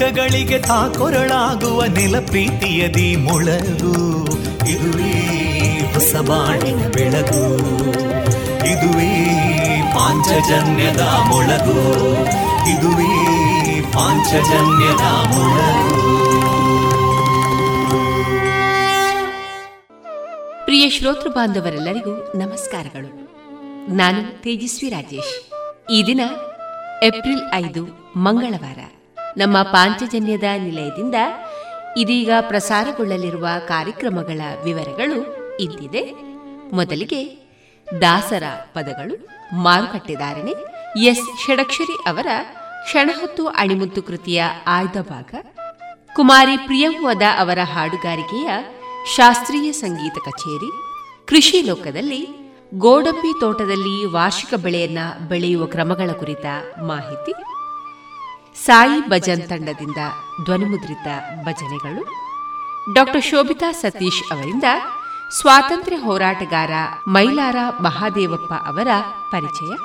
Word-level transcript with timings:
ದುಃಖಗಳಿಗೆ 0.00 0.58
ತಾಕೊರಳಾಗುವ 0.58 1.84
ನೆಲ 1.84 2.26
ಪ್ರೀತಿಯದಿ 2.26 3.16
ಮೊಳಗು. 3.16 4.24
ಇದುವೇ 4.68 5.12
ಹೊಸ 5.94 6.16
ಬಾಣಿನ 6.16 6.88
ಬೆಳಗು. 6.88 7.56
ಇದುವೇ 8.66 9.24
ಪಾಂಚಜನ್ಯದ 9.94 11.00
ಮೊಳಗು. 11.00 11.92
ಇದುವೇ 12.70 13.80
ಪಾಂಚಜನ್ಯದ 13.80 15.06
ಮೊಳಗು. 15.34 16.20
ಪ್ರಿಯ 20.64 20.90
ಶ್ರೋತೃ 20.90 21.28
ಬಾಂಧವರೆಲ್ಲರಿಗೂ 21.28 22.32
ನಮಸ್ಕಾರಗಳು. 22.38 23.30
ನಾನು 23.96 24.42
ತೇಜಸ್ವಿ 24.42 24.88
ರಾಜೇಶ್. 24.88 25.54
ಈ 25.92 26.06
ದಿನ 26.06 26.20
ಏಪ್ರಿಲ್ 27.02 27.54
ಐದು, 27.54 28.12
ಮಂಗಳವಾರ. 28.16 28.79
ನಮ್ಮ 29.36 29.62
ಪಾಂಚಜನ್ಯದ 29.62 30.42
ನಿಲಯದಿಂದ 30.58 31.14
ಇದೀಗ 31.96 32.30
ಪ್ರಸಾರಗೊಳ್ಳಲಿರುವ 32.40 33.46
ಕಾರ್ಯಕ್ರಮಗಳ 33.68 34.40
ವಿವರಗಳು 34.64 35.18
ಇಂತಿದೆ. 35.56 36.12
ಮೊದಲಿಗೆ 36.72 37.50
ದಾಸರ 38.00 38.42
ಪದಗಳು 38.74 39.28
ಮಾರುಕಟ್ಟೆದಾರಣೆ 39.62 40.54
ಎಸ್. 41.00 41.46
ಷಡಕ್ಷರಿ 41.46 42.08
ಅವರ 42.08 42.26
ಕ್ಷಣಹತ್ತು 42.84 43.48
ಅಣಿಮುತ್ತು 43.48 44.02
ಕೃತಿಯ 44.02 44.44
ಆಯ್ದ 44.66 44.96
ಭಾಗ, 45.00 45.34
ಕುಮಾರಿ 46.16 46.56
ಪ್ರಿಯಂವದ 46.56 47.22
ಅವರ 47.38 47.58
ಹಾಡುಗಾರಿಕೆಯ 47.62 48.50
ಶಾಸ್ತ್ರೀಯ 49.16 49.72
ಸಂಗೀತ 49.72 50.12
ಕಚೇರಿ, 50.12 50.70
ಕೃಷಿ 51.26 51.62
ಲೋಕದಲ್ಲಿ 51.62 52.28
ಗೋಡಂಬಿ 52.74 53.40
ತೋಟದಲ್ಲಿ 53.40 54.04
ವಾರ್ಷಿಕ 54.04 54.54
ಬೆಳೆಯನ್ನ 54.54 54.98
ಬೆಳೆಯುವ 55.28 55.66
ಕ್ರಮಗಳ 55.66 56.12
ಕುರಿತ 56.12 56.46
ಮಾಹಿತಿ 56.82 57.32
ಸಾಯಿ 58.66 59.08
ಭಜನ್ 59.08 59.48
ತಂಡದಿಂದ 59.48 59.96
ಧ್ವನಿಮುದ್ರಿತ 60.44 61.06
ಭಜನೆಗಳು 61.44 62.02
ಡಾಕ್ಟರ್ 62.94 63.24
ಶೋಭಿತಾ 63.24 63.72
ಸತೀಶ್ 63.72 64.32
ಅವರಿಂದ 64.32 64.64
ಸ್ವಾತಂತ್ರ್ಯ 65.40 65.96
ಹೋರಾಟಗಾರ 65.96 66.70
ಮೈಲಾರ 67.08 67.56
ಮಹಾದೇವಪ್ಪ 67.80 68.52
ಅವರ 68.52 68.88
ಪರಿಚಯ. 69.32 69.76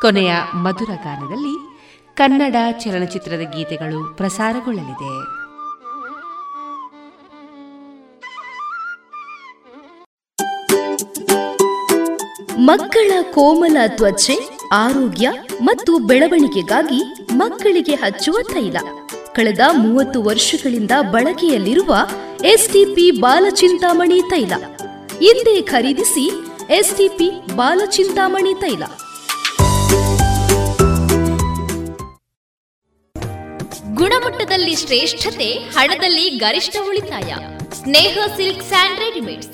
ಕೊನೆಯ 0.00 0.34
ಮಧುರ 0.54 0.90
ಗಾನದಲ್ಲಿ 1.04 1.80
ಕನ್ನಡ 2.16 2.56
ಚಲನಚಿತ್ರದ 2.70 3.40
ಗೀತೆಗಳು 3.40 4.16
ಪ್ರಸಾರಗೊಳ್ಳಲಿದೆ. 4.16 5.38
ಮಕ್ಕಳ 12.60 13.12
ಕೋಮಲ 13.22 13.76
ತ್ವಚೆ 13.86 14.57
ಆರೋಗ್ಯ 14.72 15.30
ಮತ್ತು 15.62 15.98
ಬೆಳವಣಿಗೆಗಾಗಿ 15.98 17.02
ಮಕ್ಕಳಿಗೆ 17.32 17.94
ಹಚ್ಚುವ 17.94 18.38
ತೈಲ. 18.42 18.76
ಕಳೆದ 19.32 19.58
ಮೂವತ್ತು 19.76 20.22
ವರ್ಷಗಳಿಂದ 20.22 20.90
ಬಳಕೆಯಲ್ಲಿರುವ 21.10 21.96
ಎಸ್ಟಿಪಿ 22.44 23.10
ಬಾಲಚಿಂತಾಮಣಿ 23.10 24.22
ತೈಲ. 24.22 24.52
ಹಿಂದೆ 25.20 25.62
ಖರೀದಿಸಿ 25.62 26.30
ಎಸ್ಟಿಪಿ 26.70 27.30
ಬಾಲಚಿಂತಾಮಣಿ 27.56 28.54
ತೈಲ. 28.54 28.82
ಗುಣಮಟ್ಟದಲ್ಲಿ 33.94 34.76
ಶ್ರೇಷ್ಠತೆ, 34.76 35.48
ಹಣದಲ್ಲಿ 35.48 36.28
ಗರಿಷ್ಠ 36.28 36.76
ಉಳಿತಾಯ. 36.88 37.34
Sneha 37.82 38.18
silk 38.36 38.62
and 38.62 39.00
readymades 39.00 39.48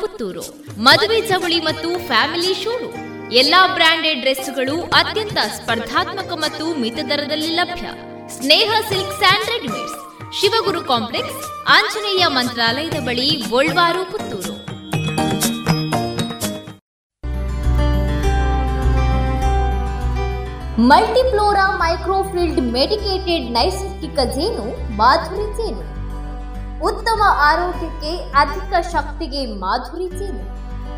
Puttur. 0.00 0.64
ಮದುವೆ 0.82 1.28
ಚವಳಿ 1.28 1.60
ಮತ್ತು 1.60 2.06
ಫ್ಯಾಮಿಲಿ 2.06 2.54
ಶೋರು 2.64 3.07
ಎಲ್ಲಾ 3.32 3.66
ಬ್ರಾಂಡೆಡ್ 3.66 4.20
ಡ್ರೆಸ್ಗಳು 4.20 4.82
ಅತ್ಯಂತ 4.82 5.38
ಸ್ಪರ್ಧಾತ್ಮಕ 5.56 6.32
ಮತ್ತು 6.32 6.80
ಮಿತ 6.80 6.98
ದರದಲ್ಲಿ 7.08 7.48
ಲಭ್ಯ. 7.54 7.86
Sneha 8.28 8.70
silk 8.88 9.18
and 9.18 9.50
readymades. 9.50 9.96
Shivaguru 10.40 10.84
complex, 10.84 11.68
Anjaneya 11.68 12.26
ಮಂತ್ರಾಲಯದ 12.26 12.94
ಬಳಿ, 13.04 13.44
Golwaru, 13.50 14.12
Puttur. 14.12 14.54
Multiflora 20.82 21.76
microfiltered 21.76 22.60
medicated 22.60 23.50
ನೈಸರ್ಗಿಕ 23.50 24.18
ಜೇನು, 24.18 24.96
ಮಾಧುರಿ 24.96 25.56
ಜೇನು. 25.56 25.84
ಉತ್ತಮ 26.84 27.22
ಆರೋಗ್ಯಕ್ಕೆ 27.40 28.30
ಅಧಿಕ 28.32 28.86
ಶಕ್ತಿಗೆ 28.86 29.46
ಮಾಧುರಿ 29.46 30.08
ಜೇನು. 30.18 30.67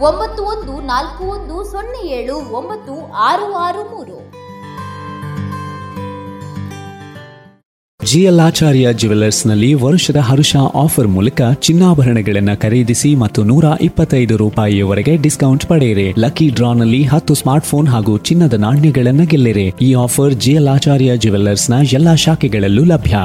ಒಂಬತ್ತು 0.00 0.42
ಒಂದು 0.42 0.86
ನಾಲ್ಕು 0.86 1.24
ಒಂದು 1.24 1.64
ಸೊನ್ನೆ 1.64 2.08
ಏಳು 2.08 2.36
ಒಂಬತ್ತು 2.36 3.12
ಆರು 3.12 3.52
ಆರು 3.52 3.82
ಮೂರು. 3.84 4.34
ಜಿಎಲ್ 8.06 8.40
ಆಚಾರ್ಯ 8.40 8.88
ನಲ್ಲಿ 9.46 9.74
ವರುಷದ 9.74 10.16
ಹರುಷ 10.16 10.56
ಆಫರ್ 10.74 11.06
ಮೂಲಕ 11.06 11.40
ಚಿನ್ನಾಭರಣಗಳನ್ನು 11.60 12.60
ಖರೀದಿಸಿ 12.60 13.14
ಮತ್ತು 13.14 13.44
ನೂರ 13.44 13.64
ಇಪ್ಪತ್ತೈದು 13.80 14.36
ರೂಪಾಯಿಯವರೆಗೆ 14.36 15.16
ಡಿಸ್ಕೌಂಟ್ 15.16 15.66
ಪಡೆಯಿರಿ. 15.66 16.14
ಲಕ್ಕಿ 16.18 16.48
ಡ್ರಾನಲ್ಲಿ 16.48 17.02
ಹತ್ತು 17.02 17.34
ಸ್ಮಾರ್ಟ್ಫೋನ್ 17.34 17.88
ಹಾಗೂ 17.88 18.18
ಚಿನ್ನದ 18.18 18.52
ನಾಣ್ಯಗಳನ್ನು 18.52 19.26
ಗೆಲ್ಲಿರಿ. 19.26 19.72
ಈ 19.80 19.94
ಆಫರ್ 19.94 20.34
ಜಿಎಲ್ 20.34 20.68
ಆಚಾರ್ಯ 20.68 21.16
ನ 21.70 21.72
ಎಲ್ಲಾ 21.92 22.14
ಶಾಖೆಗಳಲ್ಲೂ 22.14 22.84
ಲಭ್ಯ. 22.84 23.16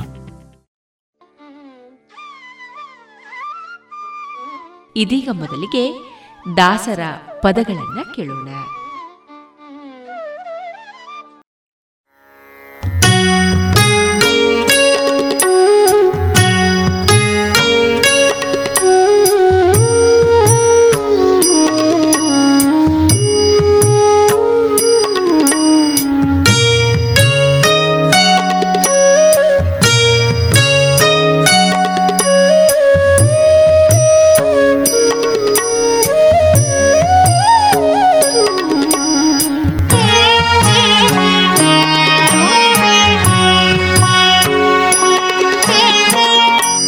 ಇದೀಗ 4.95 5.29
ಮೊದಲಿಗೆ 5.31 6.08
ದಾಸರ 6.57 6.99
ಪದಗಳನ್ನು 7.41 8.13
ಕೇಳೋಣ. 8.13 8.49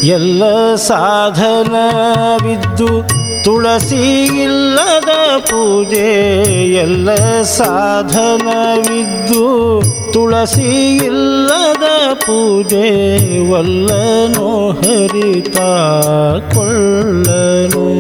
ಎಲ್ಲ 0.04 0.76
ಸಾಧನವಿದ್ದು 0.76 2.88
ತುಳಸಿ 3.44 4.24
ಇಲ್ಲದ 4.24 5.40
ಪೂಜೆ. 5.40 6.74
ಎಲ್ಲ 6.74 7.42
ಸಾಧನವಿದ್ದು 7.42 9.44
ತುಳಸಿ 10.14 10.96
ಇಲ್ಲದ 10.96 12.14
ಪೂಜೆ. 12.14 13.52
ವಲ್ಲನು 13.52 14.72
ಹರಿತ 14.72 15.58
ಕೊಳ್ಳನು. 16.56 17.92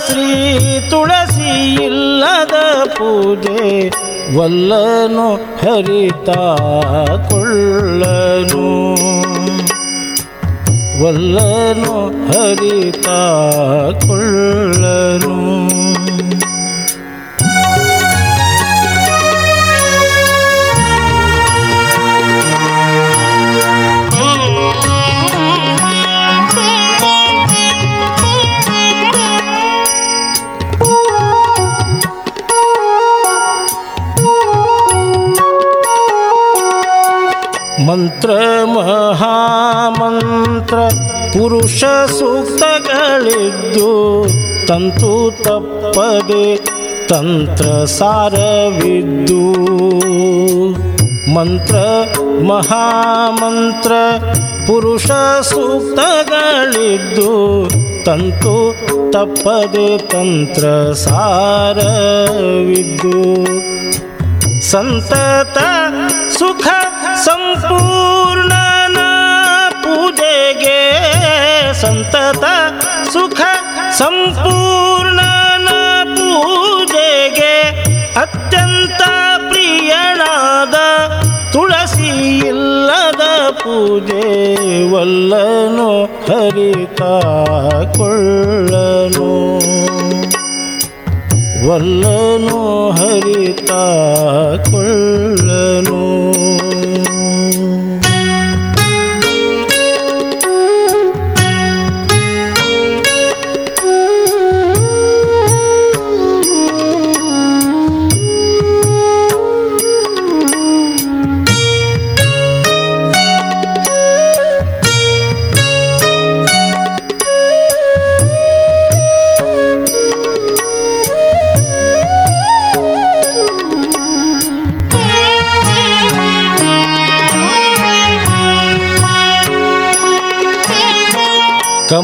ಶ್ರೀ 0.06 0.90
ತುಳಸಿ 0.90 1.74
ಇಲ್ಲದ 1.74 2.84
ಪೂಜೆ 2.84 3.90
ವಲ್ಲನು 4.36 5.34
ಹರಿತ 5.34 6.30
ಕೊಳ್ಳನು. 7.30 8.66
ವಲ್ಲನು 11.04 12.26
ಹರಿತ 12.26 13.06
ಕೊಳ್ಳನು. 14.06 15.81
ಮಂತ್ರ 37.87 38.29
ಮಹಾಮಂತ್ರ 38.73 40.77
ಪುರುಷ 41.33 41.83
ಸೂಕ್ತಗಳಿದ್ದು 42.17 43.91
ತಂತು 44.67 45.13
ತಪ್ಪದೆ 45.43 46.45
ತಂತ್ರ 47.07 47.67
ಸಾರವಿದ್ದು 47.97 49.41
ಮಂತ್ರ 51.35 51.75
ಮಹಾಮಂತ್ರ 52.49 53.91
ಪುರುಷ 54.67 55.07
ಸೂಕ್ತಗಳಿದ್ದು 55.49 57.31
ತಂತು 58.05 58.53
ತಪ್ಪದೆ 59.11 59.89
ತಂತ್ರ 60.07 60.65
ಸಾರವಿದ್ದು 61.05 63.13
ಸಂತತ 64.69 65.57
ಸುಖ 66.37 66.67
ಸಂಪೂರ್ಣನ 67.24 68.98
ಪೂಜೆಗೆ 69.84 70.78
ಸಂತತ 71.82 72.44
ಸುಖ. 73.12 73.40
ಸಂಪೂರ್ಣನ 73.98 75.68
ಪೂಜೆಗೆ 76.16 77.52
ಅತ್ಯಂತ 78.16 79.02
ಪ್ರಿಯನಾದ 79.48 80.76
ತುಳಸಿ 81.52 82.10
ಇಲ್ಲದ 82.48 83.22
ಪೂಜೆ 83.62 84.24
ವಲ್ಲನು 84.92 85.90
ಹರಿತ 86.28 87.02
ಕೊಳ್ಳನು 87.96 89.30
ವಲ್ಲನು 91.66 92.58
ಹರಿತ 92.92 93.70
ಕೊಳ್ಳನು 94.70 96.00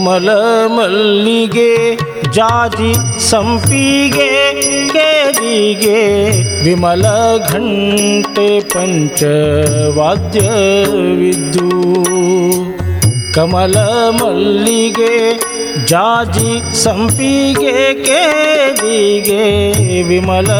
ಕಮಲ 0.09 0.31
ಮಲ್ಲಿಗೆ, 0.67 1.73
ಜಾಜಿ 2.33 2.93
ಸಂಪಿಗೆ, 3.31 4.29
ಕೇರಿಗೆ, 4.93 5.99
ವಿಮಲ 6.63 7.07
ಘಂಟೆ 7.49 8.61
ಪಂಚವಾದ್ಯವಿದ್ದು 8.61 9.41
ಕಮಲ 13.35 13.77
ಮಲ್ಲಿಗೆ, 14.23 15.13
ಜಾಜಿ 15.87 16.53
ಸಂಪಿಗೆ, 16.85 17.77
ಕೇರಿಗೆ, 18.05 19.45
ವಿಮಲ 20.03 20.51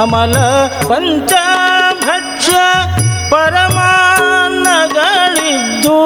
ಅಮಲ 0.00 0.34
ಪಂಚಭಕ್ಷ 0.88 2.48
ಪರಮಾನ್ನಗಳಿದ್ದು 3.30 5.96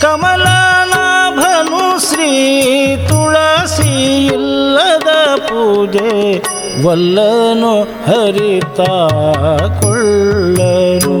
ಕಮಲನಾಭನು 0.00 1.84
ಶ್ರೀ 2.08 2.30
ತುಳಸಿ 3.08 3.92
ಇಲ್ಲದ 4.26 5.36
ಪೂಜೆ 5.36 6.12
ವಲ್ಲನು 6.86 7.82
ಹರಿತಾ 7.82 8.92
ಕೊಳ್ಳನು. 9.80 11.18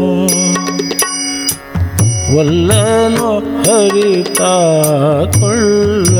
ವಲ್ಲನು 2.36 3.30
ಹರಿತ 3.62 4.40
ಕೊಳ್ಳನು. 5.38 6.11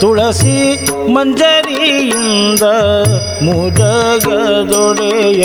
ತುಳಸಿ 0.00 0.86
ಮಂಜರಿಯಿಂದ 1.12 2.62
ಮುದಗದೊಡೆಯ 3.42 5.44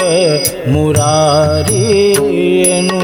ಮುರಾರಿಯನು? 0.72 3.02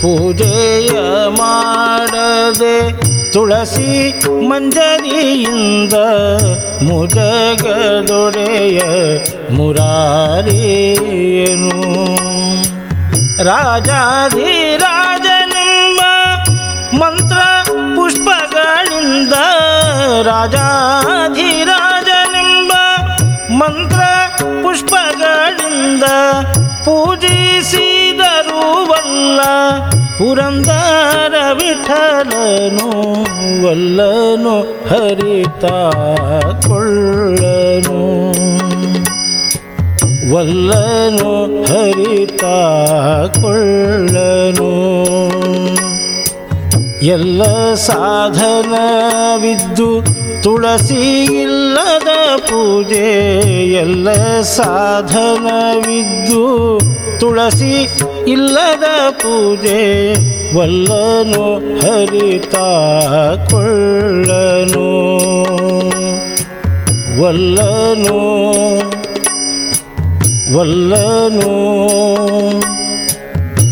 ಪೂಜೆಯ 0.00 1.28
ಮಾಡದೆ 1.28 2.92
ತುಳಸಿ 3.32 4.20
ಮಂಜರಿಯಿಂದ 4.48 5.92
ಮುದಗದೊಡೆಯ 6.82 8.80
ಮುರಾರಿಯನು? 9.56 11.74
ರಾಜಾಧಿರಾಜನೆಂಬ 13.44 16.00
ಮಂತ್ರ 16.96 17.38
ಪುಷ್ಪಗಳಿಂದ 17.96 19.32
ರಾಜಾಧಿರಾಜನೆಂಬ 20.28 21.62
ಮಂತ್ರ 23.60 24.00
ಪುಷ್ಪಗಳಿಂದ 24.62 26.04
ಪೂಜಿಸಿದರುವಲ್ಲ 26.86 27.30
ಪುರಂದರ 30.18 31.34
ವಿಠಲನು 31.58 32.88
ವಲ್ಲನು 33.64 34.56
ಹರಿತಾ 34.90 35.76
ಕೊಳ್ಳನು 36.66 38.00
ವಲ್ಲನು 40.32 41.30
ಹರಿತಾ 41.68 42.56
ಕೊಳ್ಳನು 43.40 44.70
ಎಲ್ಲ 47.02 47.74
ಸಾಧನವಿದ್ದು 47.74 50.02
ತುಳಸಿ 50.42 51.24
ಇಲ್ಲದ 51.24 52.36
ಪೂಜೆ. 52.36 53.32
ಎಲ್ಲ 53.72 54.40
ಸಾಧನವಿದ್ದು 54.40 56.44
ತುಳಸಿ 57.20 57.88
ಇಲ್ಲದ 58.28 59.10
ಪೂಜೆ. 59.10 60.14
ವಲ್ಲನು 60.58 61.56
ಹರಿತ 61.56 62.54
ಕೊಳ್ಳನು. 63.50 64.90
ವಲ್ಲನು 67.22 68.20
ವಲ್ಲನು 70.58 71.60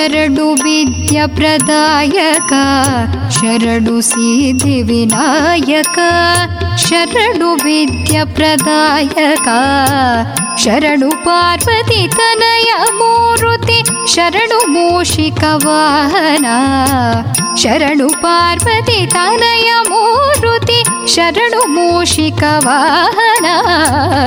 ಶರಣು 0.00 0.46
ವಿದ್ಯ 0.62 1.18
ಪ್ರದಾಯಕ 1.36 2.52
ಶರಣು 3.30 4.00
ಸಿದ್ಧಿ 4.02 4.82
ವಿನಾಯಕ 4.82 5.98
ಶರಣು 6.84 7.50
ವಿದ್ಯ 7.64 8.24
ಪ್ರದಾಯಕ 8.34 9.48
ಶರಣು 10.56 11.10
ಪಾರ್ವತಿ 11.24 12.00
ತನಯ 12.16 12.70
ಮೂರುತಿ 12.98 13.78
ಶರಣು 14.06 14.60
ಮೂಷಿಕ 14.72 15.44
ವಾಹನ 15.64 16.46
ಶರಣು 17.56 18.08
ಪಾರ್ವತಿ 18.22 19.06
ತನಯ 19.06 19.70
ಮೂರುತಿ 19.88 20.78
ಶರಣು 21.06 21.60
ಮೂಷಿಕ 21.68 22.42
ವಾಹನ 22.66 23.46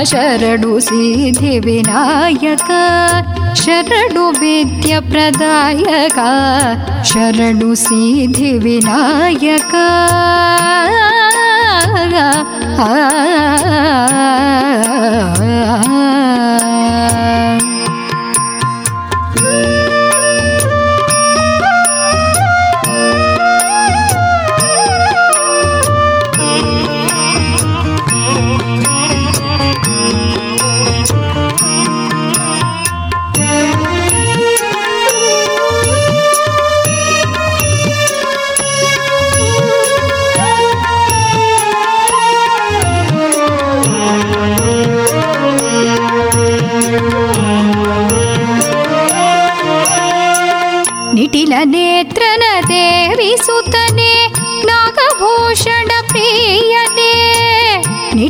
ಶರಣು 0.04 0.80
ಸಿದ್ಧಿ 0.80 1.58
ವಿನಾಯಕ 1.58 2.70
ಶರಣು 3.55 4.29
ವಿದ್ಯ 4.29 4.99
ಪ್ರದಾಯಕ 4.99 6.19
ಶರಣು 7.03 7.75
ಸಿದ್ಧಿ 7.75 8.51
ವಿನಾಯಕ. 8.57 9.75
ಆ 12.79 13.01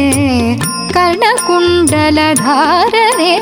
कर्णकुण्डलधारणे 0.97 3.33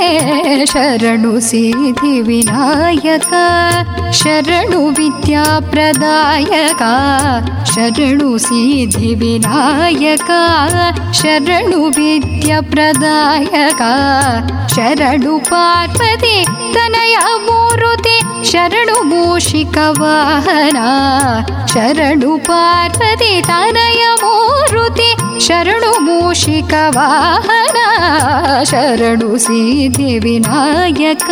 शरणुसिद्धिविनायक 0.72 3.32
शरणुविद्याप्रदायका 4.20 6.92
ಶರಣು 7.74 8.30
ಸಿದ್ಧಿ 8.38 9.10
ವಿನಾಯಕ 9.14 10.30
ಶರಣು 11.12 11.80
ವಿದ್ಯ 11.96 12.52
ಪ್ರದಾಯಕ 12.70 13.82
ಶರಣು 14.74 15.34
ಪಾರ್ವತಿ 15.48 16.36
ತನಯ 16.74 17.16
ಮೂರುತಿ 17.46 18.16
ಶರಣು 18.50 18.96
ಮೂಷಿಕ 19.02 19.76
ವಾಹನ 20.00 20.78
ಶರಣು 21.66 22.32
ಪಾರ್ವತಿ 22.48 23.32
ತನಯ 23.42 24.02
ಮೂರುತಿ 24.22 25.10
ಶರಣು 25.40 25.92
ಮೂಷಿಕ 26.06 26.74
ವಾಹನ 26.96 27.78
ಶರಣು 28.64 29.30
ಸಿದ್ಧಿ 29.38 30.12
ವಿನಾಯಕ 30.18 31.30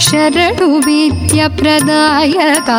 ಶರಣು 0.00 0.68
ವಿದ್ಯ 0.80 1.42
ಪ್ರದಾಯಕ 1.56 2.70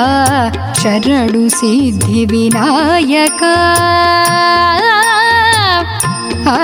ಶರಣು 0.81 1.43
ಸಿದ್ಧಿ 1.49 2.25
ವಿನಾಯಕ 2.25 3.43
ಆ 6.47 6.57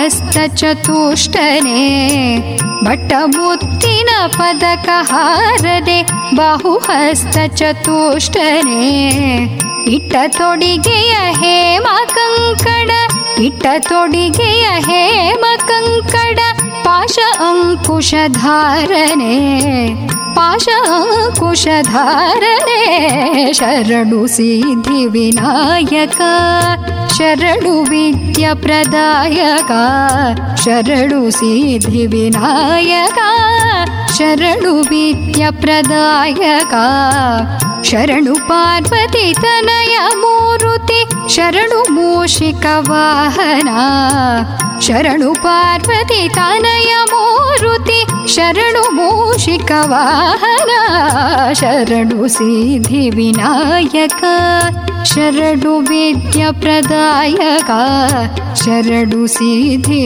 हस्तचतुष्टने 0.00 1.80
भट्टबुद्धिन 2.84 4.08
पदकहारदे 4.36 5.96
बहुहस्तचतुष्टरे 6.36 7.58
इटिगे 9.96 11.00
अहे 11.16 11.58
माकंकड 11.86 12.90
इटिगे 13.46 14.48
अहे 14.70 15.02
माकंकड 15.42 16.40
पाश 16.86 17.18
अङ्कुशधारणे 17.50 19.36
पाश 20.38 20.66
अङ्कुशधारणे 20.78 22.02
शरणु 23.60 24.22
सिद्धि 24.38 25.06
विनायक 25.14 26.20
शरणुवि 27.16 28.06
त्य 28.40 28.52
प्रदायका 28.64 29.80
शरणु 30.62 31.18
सिद्धि 31.38 32.04
विनायका 32.12 33.26
शरणु 34.16 34.72
विद्यप्रदायका 34.90 36.84
शरणु 37.88 38.34
पार्वती 38.48 39.26
तनय 39.42 39.94
मूरुति 40.22 41.00
शरणुमूषिकवाहना 41.34 42.16
शरणु 44.86 45.30
पार्वती 45.44 46.22
तनय 46.38 46.92
मूरुति 47.12 48.00
शरणु 48.36 48.84
मूषिकवाहना 49.00 50.80
शरणु 51.62 52.28
सिधि 52.36 53.04
विनायका 53.16 54.34
शरडु 55.08 55.72
विद्याप्रदायक 55.88 57.70
शरडु 58.62 59.26
सिद्धि 59.34 60.02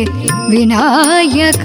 विनायक 0.50 1.64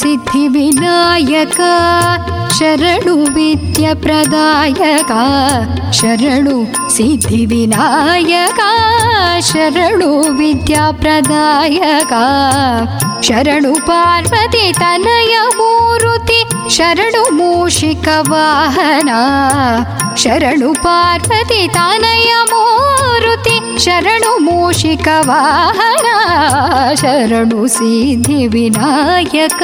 सिद्धिविनायका 0.00 1.72
शरणुविद्याप्रदायका 2.58 5.22
शरणु 5.98 6.56
सिद्धिविनायका 6.96 8.70
शरणुविद्याप्रदायका 9.50 12.24
शरणुपार्वती 13.28 14.66
तनयमुरुति 14.80 16.40
शरणुमूषिकवाहना 16.76 16.76
शरणु 16.76 17.24
मूषिकवाहना 17.38 19.20
शरणु 20.22 20.70
पार्वती 20.84 21.62
तानयमु 21.76 22.62
ಶರಣು 23.80 24.38
ಮೂಷಿಕ 24.38 25.08
ವಾಹನ 25.20 26.06
ಶರಣು 26.94 27.68
ಸಿದ್ಧಿ 27.68 28.46
ವಿನಾಯಕ 28.46 29.62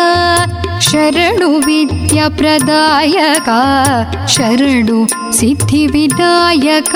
ಶರಣು 0.81 1.59
ವಿದ್ಯಾ 1.59 2.29
ಪ್ರದಾಯಕ 2.29 3.49
ಶರಣು 4.29 4.99
ಸಿದ್ಧಿ 5.33 5.87
ವಿನಾಯಕ 5.87 6.95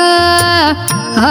ಆ. 1.19 1.31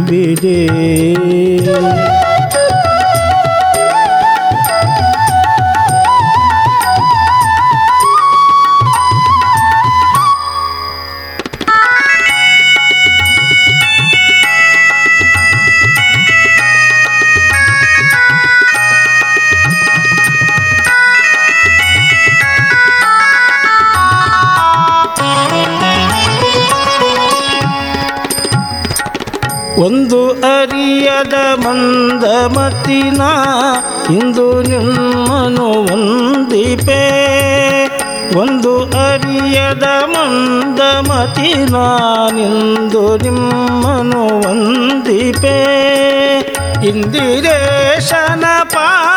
विदे 0.09 0.59
ಮಂದಮತಿನ 32.47 33.21
ಇಂದು 34.15 34.45
ನಿಮ್ಮನು 34.61 35.67
ಒಂದಿಪೆ 35.85 36.99
ಒಂದು 38.41 38.73
ಅರಿಯದ 39.03 39.85
ಮಂದಮತಿನ 40.13 41.75
ನಿಂದು 42.37 43.03
ನಿಮ್ಮನು 43.23 44.23
ಒಂದಿಪೆ 44.51 45.57
ಇಂದಿರೇಶನ 46.91 48.45
ಪಾದ 48.75 49.14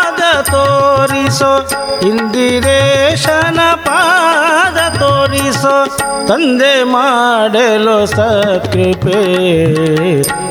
ತೋರಿಸೋ 0.98 1.70
ಇಂದಿರೇಶನ 2.08 3.58
ಪಾದ 3.74 4.76
ತೋರಿಸೋ 4.96 5.74
ತಂದೆ 6.28 6.82
ಮಾಡಲು 6.82 8.06
ಸಕೃಪೆ. 8.06 9.20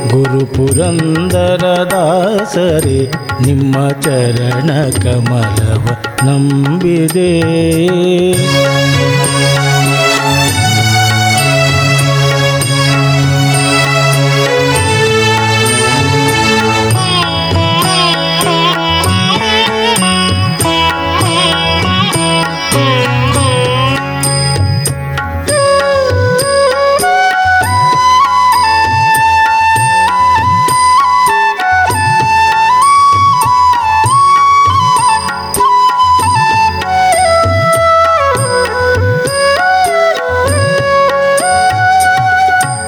ಗುರು 0.09 0.45
ಪುರಂದರ 0.45 1.65
ದಾಸರಿ 1.65 3.11
ನಿಮ್ಮ 3.45 3.89
ಚರಣ 3.89 4.69
ಕಮಲವ 5.03 5.85
ನಂಬಿದೆ. 6.25 7.31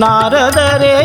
नारदरे 0.02 0.96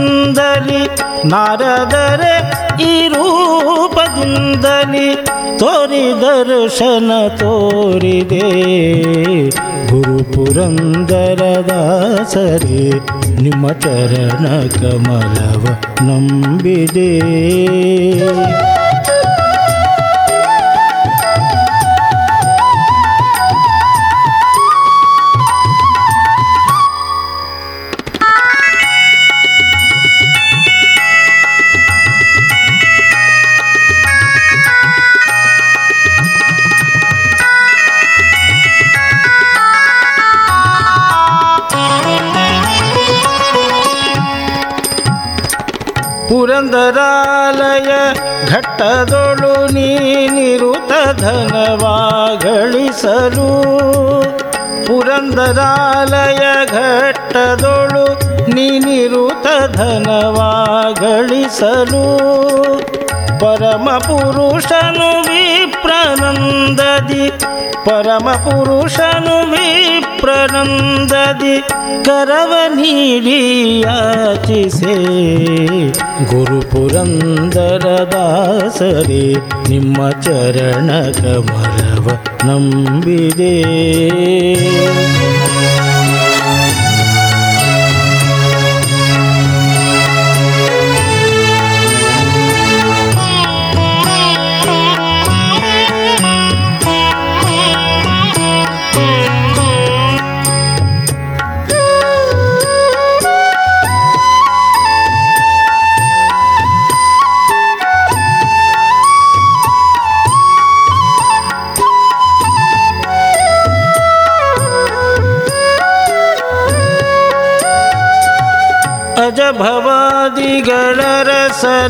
ರೂಪದಿಂದಲಿ 0.00 1.28
ನಾರದರೆ 1.28 2.52
ಈ 2.82 3.08
ರೂಪದಿಂದಲಿ 3.08 5.14
ತೋರಿ 5.58 6.20
ದರ್ಶನ 6.20 7.28
ತೋರಿದೆ. 7.28 8.50
ಗುರು 9.90 10.32
ಪುರಂದರದಾಸರೇ 10.32 13.00
ನಿಮ್ಮ 13.42 13.72
ಚರಣ 13.72 14.46
ಕಮಲವ 14.80 15.66
ನಂಬಿದೆ. 16.02 17.20
ಪುರಂದರಾಲಯ 46.80 47.92
ಘಟ್ಟದೊಳು 48.46 49.72
ನೀನಿರುತ 49.72 51.20
ಧನವಾಗಳಿಸಲು. 51.20 51.82
ಪುರಂದರಾಲಯ 54.86 56.66
ಘಟ್ಟದೊಳು 56.66 58.04
ನೀನಿರುತ 58.54 59.76
ಧನವಾಗಳಿಸಲು. 59.76 60.40
ಪರಮ 63.40 63.90
ಪುರುಷನು 63.98 65.22
ವಿಪ್ರನಂದನ 65.22 65.69
ವಿಠಲನಂದದಿ 65.99 67.25
ಪರಮ 67.85 68.27
ಪುರುಷನು 68.43 69.35
ವಿಪ್ರನಂದದಿ 69.51 70.25
ಕರವ 72.05 72.53
ನೀಡಿ 72.75 73.39
ಯಾಚಿಸೆ 73.81 74.95
ಗುರು 76.31 76.59
ಪುರಂದರ 76.71 77.85
ದಾಸರೇ 78.13 79.25
ನಿಮ್ಮ 79.69 80.09
ಚರಣ 80.21 80.89
ಕಮಲವ 81.13 82.07
ನಂಬಿದೆ 82.45 83.55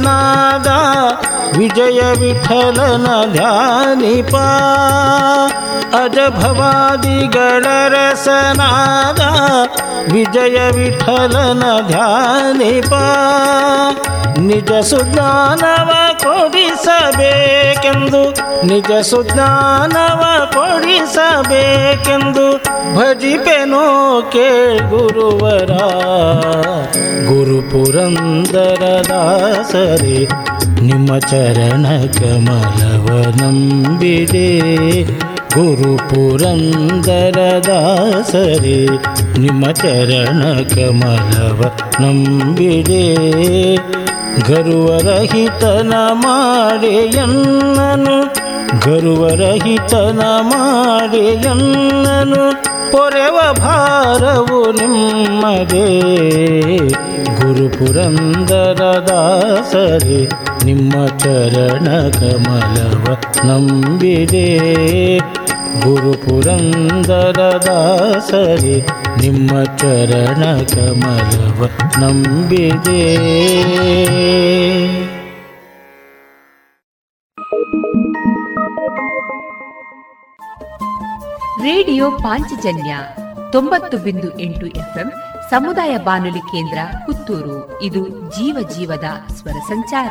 नादा 0.07 0.79
विजय 1.57 2.00
विठलन 2.20 3.07
ध्यानिपा 3.33 4.46
अज 6.03 6.18
भवादि 6.37 7.18
गणरसनादा 7.37 9.31
विजय 10.12 10.59
विठलन 10.76 11.62
ध्यानिपा 11.88 13.05
ನಿಜ 14.38 14.85
ಸುಜ್ಞಾನವ 14.85 15.90
ಕೊಡಿಸಬೇಕೆಂದು, 16.19 18.35
ನಿಜ 18.66 19.01
ಸುಜ್ಞಾನವ 19.01 20.49
ಕೊಡಿಸಬೇಕೆಂದು 20.53 22.62
ಭಜಿಪೆನೋ 22.97 24.23
ಕೇಳ್ಗುರುವರ. 24.33 25.71
ಗುರು 27.27 27.71
ಪುರಂದರ 27.71 29.03
ದಾಸರೇ, 29.09 30.29
ನಿಮ್ಮ 30.81 31.19
ಚರಣ 31.19 32.07
ಕಮಲವ 32.07 33.35
ನಂಬಿದೆ. 33.43 34.61
ಗುರು 35.55 35.97
ಪುರಂದರ 35.97 37.62
ದಾಸರೇ, 37.66 38.87
ನಿಮ್ಮ 39.38 39.71
ಚರಣ 39.71 40.59
ಕಮಲವ 40.75 41.64
ನಂಬಿದೆ. 42.01 43.16
ಗರುವರಹಿತನ 44.38 45.95
ಮಾಡೆಯನ್ನನು 46.12 48.31
ಗರುವರಹಿತನ 48.81 50.40
ಮಾಡೆಯನ್ನನು 50.40 52.61
ಪೊರೆವ 52.93 53.53
ಭಾರವು 53.53 54.73
ನಿಮ್ಮದೇ 54.73 55.87
ಗುರು 57.40 57.69
ಪುರಂದರ 57.69 59.09
ದಾಸರೇ 59.09 60.29
ನಿಮ್ಮ 60.64 61.07
ಚರಣ 61.07 62.11
ಕಮಲವ 62.11 63.16
ನಂಬಿದೆ. 63.47 64.59
ಗುರು 65.78 66.12
ಪುರಂದರ 66.12 67.40
ದಾಸರೇ, 67.66 68.87
ನಿಮ್ಮ 69.20 69.64
ಚರಣ 69.64 70.42
ಕಮಲವ 70.62 71.68
ನಂಬಿದೆ. 72.00 73.16
ರೇಡಿಯೋ 81.62 82.11
ಪಾಂಚಜನ್ಯ 82.11 82.96
ತೊಂಬತ್ತು 83.52 83.98
ಬಿಂದು 83.98 84.38
ಎಂಟು 84.38 84.66
ಎಫ್ಎಂ 84.66 85.12
ಸಮುದಾಯ 85.50 85.98
ಬಾನುಲಿ 85.98 86.38
ಕೇಂದ್ರ 86.38 86.78
ಪುತ್ತೂರು. 87.06 87.83
ಇದು 87.83 88.09
ಜೀವ 88.09 88.68
ಜೀವದ 88.78 89.33
ಸ್ವರ 89.33 89.59
ಸಂಚಾರ. 89.68 90.11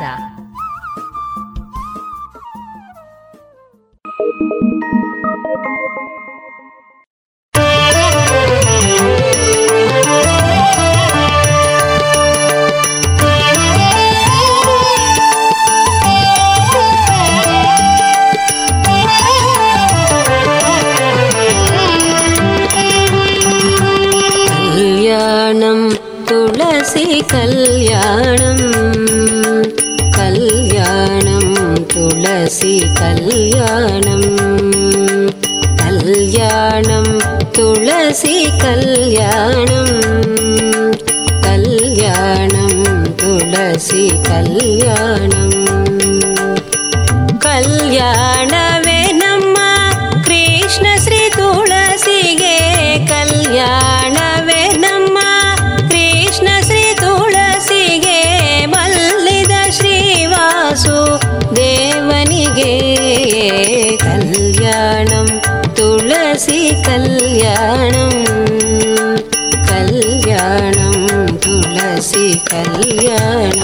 கல்யாணம் 27.26 28.72
கல்யாணம் 30.10 31.86
துளசி 31.86 32.86
கல்யாணம் 32.94 34.36
கல்யாணம் 35.76 37.20
துளசி 37.52 38.48
கல்யாணம் 38.58 40.00
கல்யாணம் 41.40 43.14
துளசி 43.16 44.12
கல்யாணம். 44.22 45.48
கல்யாணம் 47.38 48.69
ಕಲ್ಯಾಣಂ 67.40 68.14
ಕಲ್ಯಾಣಂ 69.68 70.96
ತುಳಸಿ 71.42 72.26
ಕಲ್ಯಾಣಂ 72.50 73.59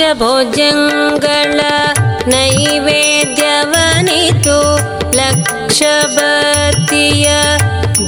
ಭಕ್ಷ್ಯಭೋಜ್ಯಗಳ 0.00 1.60
ನೈವೇದ್ಯವನಿತು 2.28 4.56
ಲಕ್ಷಬತ್ತಿಯ 5.16 7.26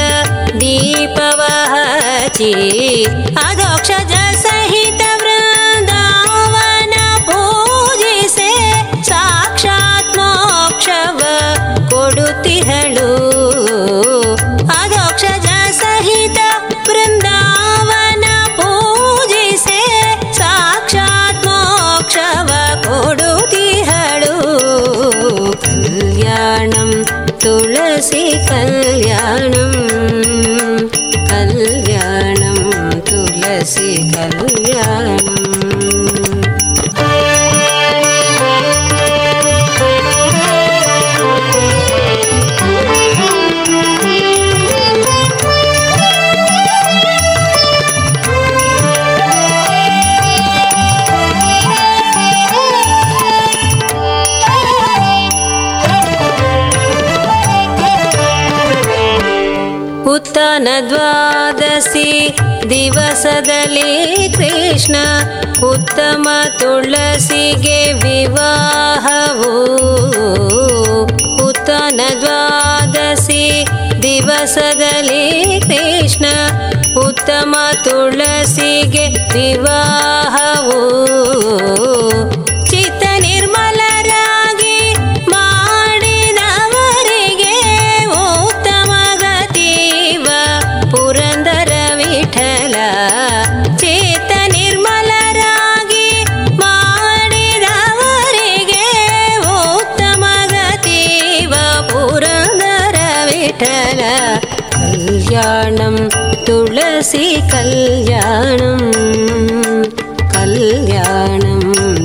ಉತ್ತನ 60.56 60.68
ದ್ವಾದಶಿ 60.82 62.10
ದಿವಸದಲ್ಲಿ 62.70 63.90
ಕೃಷ್ಣ 64.36 64.96
ಉತ್ತಮ 65.62 66.28
ತುಳಸಿಗೆ 66.60 67.80
ವಿವಾಹವು 67.94 69.50
ಉತ್ತನ 71.46 72.00
ದ್ವಾದಶಿ 72.22 73.44
ದಿವಸದಲ್ಲಿ 74.02 75.22
ಕೃಷ್ಣ 75.68 76.24
ಉತ್ತಮ 76.98 77.54
ತುಳಸಿಗೆ 77.84 79.06
ವಿವಾಹವು 79.34 80.80
ತುಳಸಿ 106.99 107.25
ಕಲ್ಯಾಣಂ 107.51 108.79
ಕಲ್ಯಾಣಂ 110.31 111.59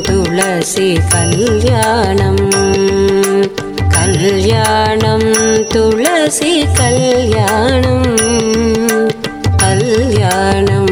ತುಳಸಿ 0.06 0.88
ಕಲ್ಯಾಣಂ 1.12 2.36
ಕಲ್ಯಾಣಂ 3.94 5.24
ತುಳಸಿ 5.72 6.52
ಕಲ್ಯಾಣಂ 6.78 8.02
ಕಲ್ಯಾಣಂ 9.62 10.86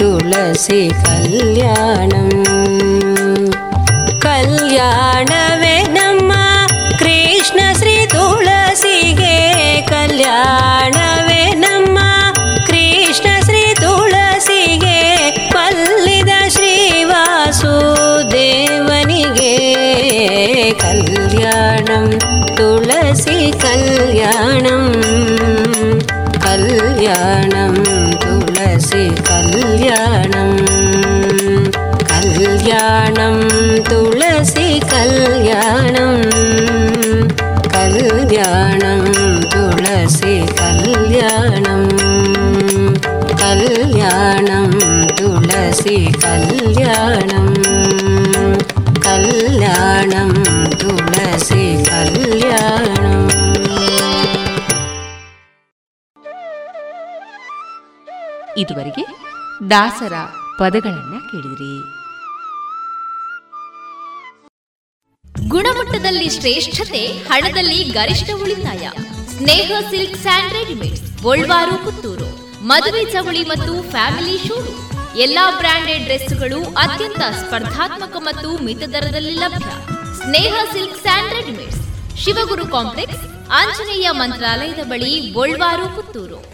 ತುಳಸಿ 0.00 0.82
ಕಲ್ಯಾಣಂ 1.04 2.13
ಇದುವರೆಗೆ 58.64 59.04
ದಾಸರ 59.70 60.12
ಪದಗಳನ್ನ 60.58 61.18
ಕೇಳಿದ್ರಿ. 61.30 62.04
ಗುಣಮಟ್ಟದಲ್ಲಿ 65.48 66.28
ಶ್ರೇಷ್ಠತೆ, 66.28 67.06
ಹಣದಲ್ಲಿ 67.06 67.74
ಗರಿಷ್ಠ 67.74 68.30
ಉಳಿತಾಯ. 68.42 68.90
Sneha 69.36 69.72
silk 69.90 70.16
and 70.16 70.52
readymades 70.52 71.22
Golwaru, 71.22 71.84
Puttur. 71.84 72.44
ಮದುವೆ 72.66 73.12
ಚವಳಿ 73.12 73.42
ಮತ್ತು 73.42 73.90
ಫ್ಯಾಮಿಲಿ 73.90 74.48
ಶೂರು. 74.48 74.90
ಎಲ್ಲಾ 75.18 75.58
ಬ್ರಾಂಡೆಡ್ 75.58 76.04
ಡ್ರೆಸ್ಗಳು 76.04 76.64
ಅತ್ಯಂತ 76.64 77.20
ಸ್ಪರ್ಧಾತ್ಮಕ 77.20 78.16
ಮತ್ತು 78.18 78.64
ಮಿತ 78.64 78.78
ದರದಲ್ಲಿ 78.78 79.30
ಲಭ್ಯ. 79.30 79.70
Sneha 80.14 80.54
silk 80.72 81.02
and 81.02 81.32
readymades. 81.32 82.16
Shivaguru 82.16 82.68
complex, 82.68 83.50
Anjaneya 83.52 84.10
ಮಂತ್ರಾಲಯದ 84.10 84.84
ಬಳಿ 84.84 85.30
ಗೋಲ್ವಾರು, 85.32 85.96
ಪುತ್ತೂರು. 85.96 86.53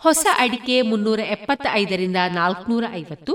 ಹೊಸ 0.00 0.24
ಅಡಿಕೆ 0.38 0.76
ಮುನ್ನೂರ 0.82 1.20
ಎಪ್ಪತ್ತ 1.30 1.66
ಐದರಿಂದ 1.74 2.20
ನಾಲ್ಕುನೂರ 2.34 2.84
ಐವತ್ತು 2.92 3.32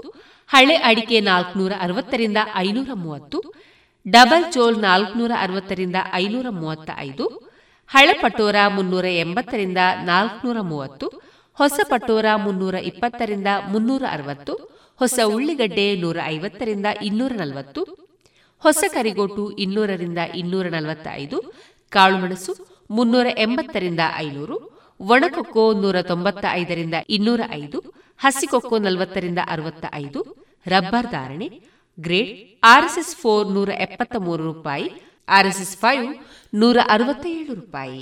ಹಳೆ 0.49 0.75
ಅಡಿಕೆ 0.83 1.17
ನಾಲ್ಕುನೂರ 1.19 1.73
ಅರವತ್ತರಿಂದ 1.81 2.39
ಐನೂರ 2.57 2.91
ಮೂವತ್ತು 2.93 3.39
ಡಬಲ್ 4.05 4.45
ಚೋಲ್ 4.51 4.77
ನಾಲ್ಕುನೂರ 4.81 5.31
ಅರವತ್ತರಿಂದ 5.39 5.97
ಐನೂರ 6.13 6.47
ಮೂವತ್ತ 6.51 6.89
ಐದು 6.99 7.25
ಹಳೆ 7.89 8.13
ಪಟೋರ 8.13 8.55
ಮುನ್ನೂರ 8.67 9.05
ಎಂಬತ್ತರಿಂದ 9.19 9.77
ನಾಲ್ಕುನೂರ 10.03 10.59
ಮೂವತ್ತು 10.61 11.07
ಹೊಸ 11.57 11.79
ಪಟೋರ 11.89 12.25
ಮುನ್ನೂರ 12.35 12.75
ಇಪ್ಪತ್ತರಿಂದ 12.81 13.49
ಮುನ್ನೂರ 13.67 14.03
ಅರವತ್ತು 14.11 14.53
ಹೊಸ 15.01 15.19
ಉಳ್ಳಿಗಡ್ಡೆ 15.25 15.85
ನೂರ 15.95 16.17
ಐವತ್ತರಿಂದ 16.25 16.87
ಇನ್ನೂರ 17.01 17.33
ನಲವತ್ತು 17.37 17.81
ಹೊಸ 18.63 18.83
ಕರಿಗೋಟು 18.93 19.43
ಇನ್ನೂರರಿಂದ 19.57 20.19
ಇನ್ನೂರ 20.35 20.67
ನಲವತ್ತ 20.69 21.07
ಐದು 21.13 21.37
ಕಾಳುಮೆಣಸು 21.91 22.53
ಮುನ್ನೂರ 22.89 23.27
ಎಂಬತ್ತರಿಂದ 23.37 24.03
ಐನೂರು 24.17 24.57
ಒಣಕೊಕ್ಕೋ 24.99 25.73
ನೂರ 25.73 26.01
ತೊಂಬತ್ತ 26.01 26.45
ಐದರಿಂದ 26.51 26.93
ಇನ್ನೂರ 27.09 27.41
ಐದು 27.51 27.79
ಹಸಿಕೊಕ್ಕೋ 28.19 28.77
ನಲವತ್ತರಿಂದ 28.77 29.39
ಅರವತ್ತ 29.47 29.85
ಐದು 29.93 30.21
ರಬ್ಬರ್ 30.67 31.11
ಧಾರಣೆ, 31.11 31.47
ಗ್ರೇಡ್, 31.99 32.59
ಆರ್ಎಸ್ಎಸ್ 32.63 33.15
ಫೋರ್ 33.15 33.47
ನೂರ 33.47 33.69
ಎಪ್ಪತ್ತ 33.69 34.15
ಮೂರು 34.17 34.43
ರೂಪಾಯಿ, 34.43 34.87
ಆರ್ಎಸ್ಎಸ್ 35.29 35.77
ಫೈವ್ 35.77 36.07
ನೂರ 36.53 36.77
ಅರವತ್ತ 36.89 37.25
ಏಳು 37.25 37.53
ರೂಪಾಯಿ. 37.53 38.01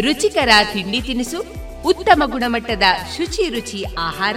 ರುಚಿಕರ 0.00 0.48
ತಿಂಡಿ 0.72 1.00
ತಿನಿಸು, 1.00 1.40
ಉತ್ತಮ 1.84 2.22
ಗುಣಮಟ್ಟದ 2.26 2.82
ಶುಚಿ 3.16 3.48
ರುಚಿ 3.48 3.84
ಆಹಾರ 3.98 4.36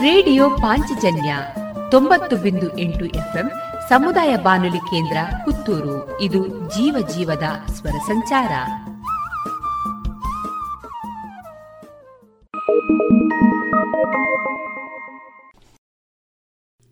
ರೇಡಿಯೋ 0.00 0.50
ಪಾಂಚಜನ್ಯ 0.50 1.36
ತೊಂಬತ್ತು 1.90 2.36
ಬಿಂದು 2.36 2.78
ಎಂಟು 2.78 3.04
ಎಫ್ಎಂ 3.04 3.50
ಸಮುದಾಯ 3.88 4.36
ಬಾನುಲಿ 4.36 4.78
ಕೇಂದ್ರ 4.78 5.16
ಪುತ್ತೂರು. 5.44 6.20
ಇದು 6.20 6.48
ಜೀವ 6.48 7.08
ಜೀವದ 7.08 7.42
ಸ್ವರ 7.72 7.90
ಸಂಚಾರ. 7.90 8.50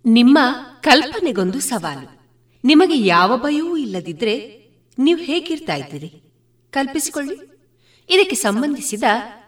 ನಿಮ್ಮ 0.04 0.38
ಕಲ್ಪನೆಗೊಂದು 0.80 1.60
ಸವಾಲು. 1.60 2.20
ನಿಮಗೆ 2.64 2.98
ಯಾವ 2.98 3.36
ಭಯವೂ 3.36 3.76
ಇಲ್ಲದಿದ್ರೆ 3.76 4.66
ನೀವು 4.98 5.20
ಹೇಗಿರ್ತಾ 5.20 5.74
ಇದ್ದೀರಿ? 5.74 6.22
ಕಲ್ಪಿಸಿಕೊಳ್ಳಿ. 6.70 7.34
ಇದಕ್ಕೆ 8.10 8.36
ಸಂಬಂಧಿಸಿದ 8.36 9.02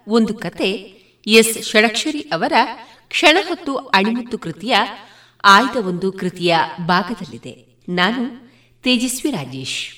ಒಂದು 0.08 0.34
ಕತೆ 0.34 0.70
ಎಸ್. 1.26 1.62
ಷಡಕ್ಷರಿ 1.62 2.20
ಅವರ 2.20 2.52
ಕ್ಷಣ 3.08 3.38
ಹೊತ್ತು 3.48 3.76
ಅಣಿಮುತ್ತು 3.76 4.38
ಕೃತಿಯ 4.38 4.76
ಆಯ್ದ 5.44 5.76
ಒಂದು 5.76 6.12
ಕೃತಿಯ 6.12 6.56
ಭಾಗದಲ್ಲಿದೆ. 6.86 7.66
ನಾನು 7.88 8.48
ತೇಜಸ್ವಿ 8.82 9.30
ರಾಜೇಶ್. 9.30 9.94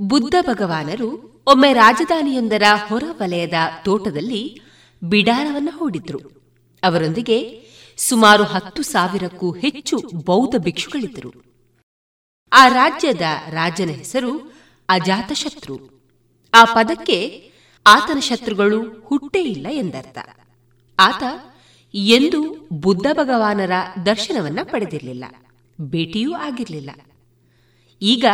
ಬುದ್ಧ 0.00 0.34
ಭಗವಾನರು 0.42 1.36
ಒಮ್ಮೆ 1.46 1.72
ರಾಜಧಾನಿಯೊಂದರ 1.72 2.62
ಹೊರವಲಯದ 2.88 3.52
ತೋಟದಲ್ಲಿ 3.84 4.60
ಬಿಡಾರವನ್ನು 5.04 5.78
ಹೂಡಿದ್ರು. 5.78 6.18
ಅವರೊಂದಿಗೆ 6.82 7.66
ಸುಮಾರು 7.96 8.44
ಹತ್ತು 8.44 8.82
ಸಾವಿರಕ್ಕೂ 8.82 9.52
ಹೆಚ್ಚು 9.52 9.96
ಬೌದ್ಧ 10.14 10.54
ಭಿಕ್ಷುಗಳಿದ್ದರು. 10.58 11.44
ಆ 12.52 12.68
ರಾಜ್ಯದ 12.68 13.22
ರಾಜನ 13.48 13.88
ಹೆಸರು 13.88 14.52
ಅಜಾತಶತ್ರು. 14.88 16.04
ಆ 16.54 16.64
ಪದಕ್ಕೆ 16.64 17.50
ಆತನ 17.86 18.18
ಶತ್ರುಗಳು 18.18 18.82
ಹುಟ್ಟೇ 18.82 19.44
ಇಲ್ಲ 19.44 19.66
ಎಂದರ್ಥ. 19.70 20.18
ಆತ 20.98 21.22
ಎಂದು 21.96 22.68
ಬುದ್ಧ 22.72 23.06
ಭಗವಾನರ 23.12 23.70
ದರ್ಶನವನ್ನ 24.06 24.58
ಪಡೆದಿರಲಿಲ್ಲ. 24.62 25.24
ಭೇಟಿಯೂ 25.80 26.32
ಆಗಿರಲಿಲ್ಲ. 26.32 26.90
ಈಗ 28.02 28.24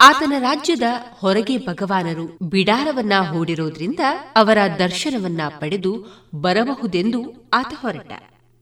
ಆತನ 0.00 0.32
ರಾಜ್ಯದ 0.38 0.82
ಹೊರಗೆ 1.12 1.58
ಭಗವಾನರು 1.58 2.38
ಬಿಡಾರವನ್ನ 2.42 3.12
ಹೂಡಿರೋದ್ರಿಂದ 3.32 4.00
ಅವರ 4.36 4.58
ದರ್ಶನವನ್ನ 4.78 5.40
ಪಡೆದು 5.60 6.06
ಬರಬಹುದೆಂದು 6.34 7.50
ಆತ 7.52 7.74
ಹೊರಟ. 7.80 8.12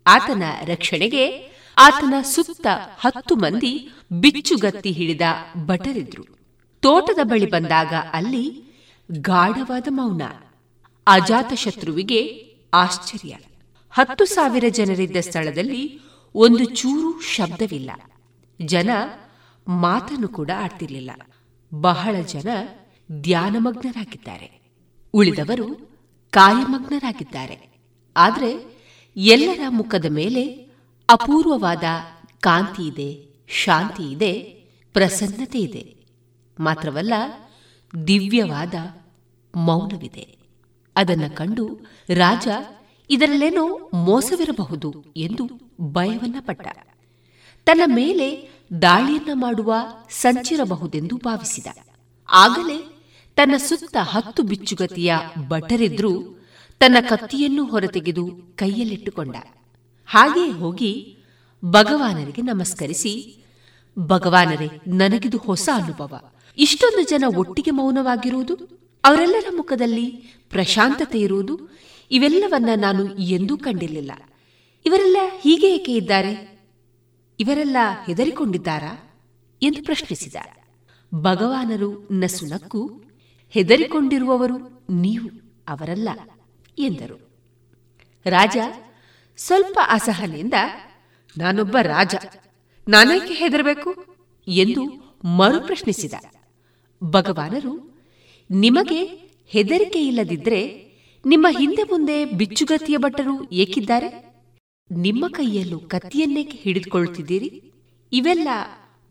ಆತನ 0.06 0.42
ರಕ್ಷಣೆಗೆ 0.64 1.52
ಆತನ 1.78 2.14
ಸುತ್ತ 2.22 2.66
ಹತ್ತು 3.00 3.36
ಮಂದಿ 3.36 3.92
ಬಿಚ್ಚುಗತ್ತಿ 4.12 4.90
ಹಿಡಿದ 4.90 5.20
ಭಟರಿದ್ರು. 5.64 6.24
ತೋಟದ 6.80 7.18
ಬಳಿ 7.22 7.46
ಬಂದಾಗ 7.46 7.94
ಅಲ್ಲಿ 8.12 8.62
ಗಾಢವಾದ 9.10 9.88
ಮೌನ. 9.90 10.22
ಅಜಾತಶತ್ರುವಿಗೆ 11.06 12.46
ಆಶ್ಚರ್ಯ. 12.74 13.36
ಹತ್ತು 13.96 14.24
ಸಾವಿರ 14.24 14.64
ಜನರಿದ್ದ 14.68 15.16
ಸ್ಥಳದಲ್ಲಿ 15.20 16.00
ಒಂದು 16.34 16.64
ಚೂರು 16.64 17.20
ಶಬ್ದವಿಲ್ಲ. 17.20 17.90
ಜನ 18.64 18.90
ಮಾತನ್ನು 19.68 20.28
ಕೂಡ 20.28 20.50
ಆಡ್ತಿರ್ಲಿಲ್ಲ. 20.56 21.10
ಬಹಳ 21.74 22.16
ಜನ 22.20 22.48
ಧ್ಯಾನಮಗ್ನರಾಗಿದ್ದಾರೆ. 23.20 24.60
ಉಳಿದವರು 25.14 25.74
ಕಾಯಮಗ್ನರಾಗಿದ್ದಾರೆ 26.30 27.80
ಆದರೆ 28.16 28.80
ಎಲ್ಲರ 29.16 29.60
ಮುಖದ 29.68 30.04
ಮೇಲೆ 30.04 30.70
ಅಪೂರ್ವವಾದ 31.08 31.84
ಕಾಂತಿ 32.40 32.86
ಇದೆ, 32.86 33.28
ಶಾಂತಿ 33.48 34.12
ಇದೆ, 34.12 34.32
ಪ್ರಸನ್ನತೆ 34.92 35.58
ಇದೆ. 35.58 35.96
ಮಾತ್ರವಲ್ಲ, 36.60 37.14
ದಿವ್ಯವಾದ 38.06 38.74
ಮೌನವಿದೆ. 39.54 40.38
ಅದನ್ನು 40.96 41.36
ಕಂಡು 41.36 41.78
ರಾಜ 42.14 42.48
ಇದರಲ್ಲೇನೋ 43.10 43.90
ಮೋಸವಿರಬಹುದು 43.94 45.04
ಎಂದು 45.16 45.48
ಭಯವನ್ನ 45.80 46.36
ಪಟ್ಟ 46.40 46.66
ತನ್ನ 47.64 47.82
ಮೇಲೆ 47.86 48.56
ದಾಳಿಯನ್ನ 48.82 49.28
ಮಾಡುವ 49.34 49.74
ಸಂಚಿರಬಹುದೆಂದು 50.10 51.16
ಭಾವಿಸಿದ. 51.16 51.66
ಆಗಲೇ 52.32 53.04
ತನ್ನ 53.36 53.56
ಸುತ್ತ 53.56 53.96
ಹತ್ತು 54.00 54.42
ಬಿಚ್ಚುಗತಿಯ 54.42 55.14
ಭಟರಿದ್ರೂ 55.48 56.22
ತನ್ನ 56.78 56.96
ಕತ್ತಿಯನ್ನು 57.00 57.64
ಹೊರತೆಗೆದು 57.64 58.30
ಕೈಯಲ್ಲಿಟ್ಟುಕೊಂಡ. 58.56 59.36
ಹಾಗೆಯೇ 60.06 60.50
ಹೋಗಿ 60.50 61.18
ಭಗವಾನರಿಗೆ 61.64 62.42
ನಮಸ್ಕರಿಸಿ, 62.42 63.44
ಭಗವಾನರೇ, 63.98 64.68
ನನಗಿದು 64.86 65.38
ಹೊಸ 65.38 65.68
ಅನುಭವ. 65.74 66.20
ಇಷ್ಟೊಂದು 66.58 67.08
ಜನ 67.08 67.24
ಒಟ್ಟಿಗೆ 67.36 67.70
ಮೌನವಾಗಿರುವುದು? 67.70 68.54
ಅವರೆಲ್ಲರ 69.04 69.44
ಮುಖದಲ್ಲಿ 69.56 70.06
ಪ್ರಶಾಂತತೆ 70.50 71.20
ಇರುವುದು? 71.20 71.60
ಇವೆಲ್ಲವನ್ನ 72.10 72.68
ನಾನು 72.76 73.18
ಎಂದೂ 73.18 73.56
ಕಂಡಿರಲಿಲ್ಲ. 73.56 74.12
ಇವರೆಲ್ಲ 74.86 75.16
ಹೀಗೆ 75.40 75.74
ಏಕೆ 75.74 75.94
ಇದ್ದಾರೆ? 75.94 76.60
ಇವರೆಲ್ಲ 77.40 77.76
ಹೆದರಿಕೊಂಡಿದ್ದಾರಾ? 78.06 79.02
ಎಂದು 79.62 79.82
ಪ್ರಶ್ನಿಸಿದ. 79.82 80.34
ಭಗವಾನರು 81.14 82.08
ನಸುನಕ್ಕು, 82.12 83.04
ಹೆದರಿಕೊಂಡಿರುವವರು 83.50 84.86
ನೀವು, 84.90 85.30
ಅವರಲ್ಲ, 85.68 86.08
ಎಂದರು. 86.78 87.30
ರಾಜ, 88.26 88.56
ಸ್ವಲ್ಪ 89.36 89.78
ಅಸಹನೆಯಿಂದ, 89.82 90.54
ನಾನೊಬ್ಬ 91.38 91.76
ರಾಜ, 91.82 92.14
ನಾನೇಕೆ 92.88 93.34
ಹೆದರಬೇಕು? 93.34 94.16
ಎಂದು 94.48 94.84
ಮರು 95.24 95.60
ಪ್ರಶ್ನಿಸಿದ. 95.60 96.14
ಭಗವಾನರು, 97.04 98.00
ನಿಮಗೆ 98.50 99.04
ಹೆದರಿಕೆ 99.46 100.06
ಇಲ್ಲದಿದ್ದರೆ 100.06 100.85
ನಿಮ್ಮ 101.26 101.46
ಹಿಂದೆ 101.58 101.82
ಮುಂದೆ 101.82 102.24
ಬಿಚ್ಚುಗತ್ತಿಯ 102.24 102.96
ಭಟ್ಟರು 102.96 103.52
ಏಕಿದ್ದಾರೆ? 103.52 104.34
ನಿಮ್ಮ 104.90 105.28
ಕೈಯಲ್ಲೂ 105.28 105.78
ಕತ್ತಿಯನ್ನೇಕೆ 105.78 106.58
ಹಿಡಿದುಕೊಳ್ಳುತ್ತಿದ್ದೀರಿ? 106.58 107.72
ಇವೆಲ್ಲ 108.12 108.48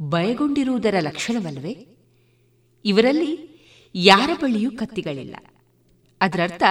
ಭಯಗೊಂಡಿರುವುದರ 0.01 0.95
ಲಕ್ಷಣವಲ್ಲವೇ? 0.99 1.87
ಇವರಲ್ಲಿ 2.85 3.49
ಯಾರ 3.95 4.29
ಬಳಿಯೂ 4.41 4.71
ಕತ್ತಿಗಳಿಲ್ಲ. 4.71 5.35
ಅದರರ್ಥ, 6.21 6.63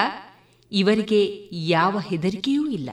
ಇವರಿಗೆ 0.73 1.49
ಯಾವ 1.53 1.99
ಹೆದರಿಕೆಯೂ 1.99 2.67
ಇಲ್ಲ. 2.67 2.91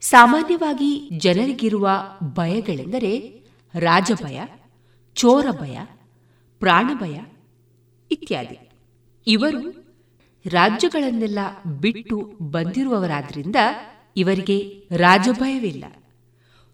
ಸಾಮಾನ್ಯವಾಗಿ 0.00 1.08
ಜನರಿಗಿರುವ 1.18 1.90
ಭಯಗಳೆಂದರೆ 2.34 3.42
ರಾಜಭಯ 3.74 4.40
ಚೋರ 5.14 5.46
ಭಯ 5.50 5.78
ಪ್ರಾಣಭಯ 6.58 7.20
ಇತ್ಯಾದಿ. 8.10 8.70
ಇವರು 9.26 9.81
ರಾಜ್ಯಗಳನ್ನೆಲ್ಲ 10.46 11.38
ಬಿಟ್ಟು 11.80 12.36
ಬಂದಿರುವವರಾದ್ರಿಂದ 12.42 13.56
ಇವರಿಗೆ 14.16 14.88
ರಾಜಭಯವಿಲ್ಲ. 14.90 15.84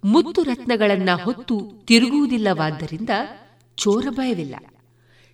ಮುತ್ತು 0.05 0.43
ರತ್ನಗಳನ್ನ 0.43 1.11
ಹೊತ್ತು 1.11 1.61
ತಿರುಗುವುದಿಲ್ಲವಾದ್ದರಿಂದ 1.87 3.11
ಚೋರ 3.77 4.07
ಭಯವಿಲ್ಲ 4.11 4.55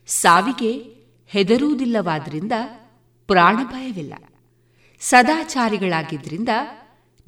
ಸಾವಿಗೆ 0.07 0.95
ಹೆದರುವುದಿಲ್ಲವಾದ್ರಿಂದ 1.27 2.53
ಪ್ರಾಣ 3.27 3.57
ಭಯವಿಲ್ಲ 3.65 4.15
ಸದಾಚಾರಿಗಳಾಗಿದ್ದರಿಂದ 5.01 6.49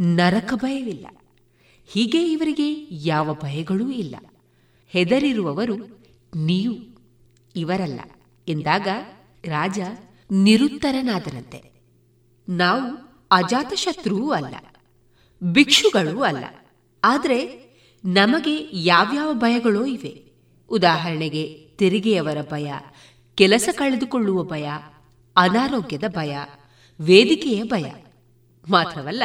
ನರಕ 0.01 0.55
ಭಯವಿಲ್ಲ 0.55 1.07
ಹೀಗೆ 1.87 2.33
ಇವರಿಗೆ 2.33 2.87
ಯಾವ 2.91 3.35
ಭಯಗಳೂ 3.35 3.91
ಇಲ್ಲ. 3.91 4.17
ಹೆದರಿರುವವರು 4.89 5.77
ನೀವು 6.37 6.99
ಇವರಲ್ಲ 7.57 8.01
ಎಂದಾಗ 8.49 8.89
ರಾಜ 9.45 9.81
ನಿರುತ್ತರನಾದರಂತೆ 10.31 11.73
ನಾವು 12.49 12.97
ಅಜಾತಶತ್ರುವೂ 13.31 14.31
ಅಲ್ಲ, 14.31 14.55
ಭಿಕ್ಷುಗಳೂ 15.45 16.23
ಅಲ್ಲ. 16.23 16.45
ಆದರೆ 17.05 17.67
ನಮಗೆ 18.05 18.69
ಯಾವ್ಯಾವ 18.73 19.33
ಭಯಗಳೋ 19.33 19.85
ಇವೆ. 19.85 20.25
ಉದಾಹರಣೆಗೆ 20.69 21.69
ತೆರಿಗೆಯವರ 21.79 22.43
ಭಯ, 22.43 22.73
ಕೆಲಸ 23.35 23.69
ಕಳೆದುಕೊಳ್ಳುವ 23.73 24.43
ಭಯ, 24.43 24.71
ಅನಾರೋಗ್ಯದ 25.37 26.05
ಭಯ, 26.09 26.37
ವೇದಿಕೆಯ 27.01 27.63
ಭಯ. 27.63 27.93
ಮಾತ್ರವಲ್ಲ, 28.71 29.23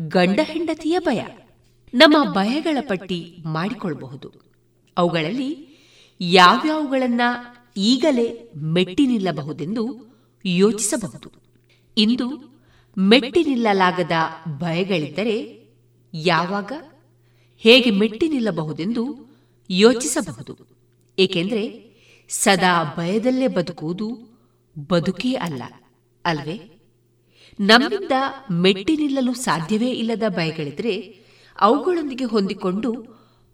ಗಂಡ 0.00 0.40
ಹೆಂಡತಿಯ 0.42 0.98
ಭಯ. 0.98 1.26
ನಮ್ಮ 1.94 2.32
ಭಯಗಳ 2.32 2.76
ಪಟ್ಟಿ 2.88 3.36
ಮಾಡಿಕೊಳ್ಳಬಹುದು 3.46 4.32
ಅವುಗಳಲ್ಲಿ 4.96 5.68
ಯಾವ್ಯಾವುಗಳನ್ನ 6.20 7.20
ಈಗಲೇ 7.76 8.50
ಮೆಟ್ಟಿ 8.56 9.06
ನಿಲ್ಲಬಹುದೆಂದು 9.06 9.84
ಯೋಚಿಸಬಹುದು. 10.44 11.32
ಇಂದು 11.96 12.26
ಮೆಟ್ಟಿ 12.98 13.44
ನಿಲ್ಲಲಾಗದ 13.44 14.12
ಭಯಗಳಿದ್ದರೆ 14.58 15.36
ಯಾವಾಗ? 16.14 16.72
ಹೇಗೆ 17.56 17.90
ಮೆಟ್ಟಿ 17.90 18.28
ನಿಲ್ಲಬಹುದೆಂದು 18.28 19.04
ಯೋಚಿಸಬಹುದು. 19.70 20.54
ಏಕೆಂದರೆ 21.18 21.64
ಸದಾ 22.28 22.94
ಭಯದಲ್ಲೇ 22.96 23.48
ಬದುಕುವುದು 23.48 24.08
ಬದುಕೇ 24.88 25.34
ಅಲ್ಲ, 25.34 25.62
ಅಲ್ವೇ? 26.24 26.56
ನಮ್ಮಿಂದ 27.60 28.12
ಮೆಟ್ಟಿ 28.50 28.96
ನಿಲ್ಲಲು 28.96 29.34
ಸಾಧ್ಯವೇ 29.34 29.90
ಇಲ್ಲದ 29.90 30.22
ಭಯಗಳಿದ್ರೆ 30.28 30.94
ಅವುಗಳೊಂದಿಗೆ 31.60 32.24
ಹೊಂದಿಕೊಂಡು 32.24 32.90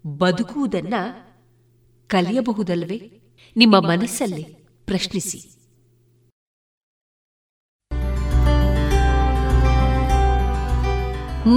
ಬದುಕುವುದನ್ನ 0.05 0.93
ಕಲಿಯಬಹುದಲ್ವೇ? 2.07 3.22
ನಿಮ್ಮ 3.55 3.75
ಮನಸ್ಸಲ್ಲಿ 3.79 4.43
ಪ್ರಶ್ನಿಸಿ. 4.87 5.39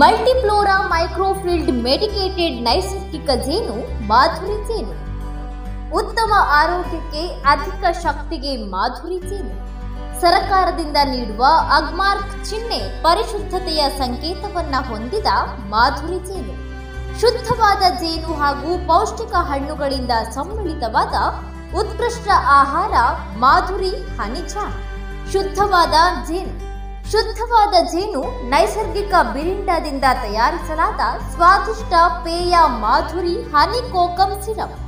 ಮಲ್ಟಿಫ್ಲೋರಾ 0.01 0.77
ಮೈಕ್ರೋಫಿಲ್ಡ್ 0.89 1.71
ಮೆಡಿಕೇಟೆಡ್ 1.71 2.59
ನೈಸರ್ಗಿಕ 2.63 3.29
ಜೇನು, 3.47 3.77
ಮಾಧುರಿ 4.07 4.59
ಜೇನು. 4.69 4.95
ಉತ್ತಮ 5.97 6.33
ಆರೋಗ್ಯಕ್ಕೆ 6.61 7.23
ಅಧಿಕ 7.45 7.85
ಶಕ್ತಿಗೆ 8.03 8.53
ಮಾಧುರಿ 8.57 9.19
ಜೇನು. 9.31 9.55
ಸರಕಾರದಿಂದ 10.21 10.97
ನೀಡುವ 11.05 11.45
ಅಗ್ಮಾರ್ಕ್ 11.77 12.37
ಚಿಹ್ನೆ 12.45 13.03
ಪರಿಶುದ್ಧತೆಯ 13.03 13.83
ಸಂಕೇತವನ್ನ 13.99 14.75
ಹೊಂದಿದ 14.89 15.27
ಮಾಧುರಿ 15.69 16.21
ಜೇನು. 16.29 16.55
ಶುದ್ಧವಾದ 17.21 17.83
ಜೇನು 17.97 18.33
ಹಾಗೂ 18.35 18.71
ಪೌಷ್ಟಿಕ 18.87 19.35
ಹಣ್ಣುಗಳಿಂದ 19.51 20.11
ಸಮ್ಮಿಳಿತವಾದ 20.35 21.15
ಉತ್ಕೃಷ್ಟ 21.75 22.29
ಆಹಾರ, 22.49 22.93
ಮಾಧುರಿ 23.39 23.91
ಹನಿಜ 23.91 24.57
ಶುದ್ಧವಾದ 25.33 26.25
ಜೇನು. 26.27 26.67
ಶುದ್ಧವಾದ 27.11 27.85
ಜೇನು 27.85 28.49
ನೈಸರ್ಗಿಕ 28.49 29.15
ಬಿರಿಂಡದಿಂದ 29.33 30.05
ತಯಾರಿಸಲಾದ 30.23 31.01
ಸ್ವಾದಿಷ್ಟ 31.33 31.95
ಪೇಯ 32.25 32.57
ಮಾಧುರಿ 32.67 33.43
ಹನಿ 33.43 33.93
ಕೋಕಂ 33.93 34.43
ಸಿರಪ್. 34.45 34.79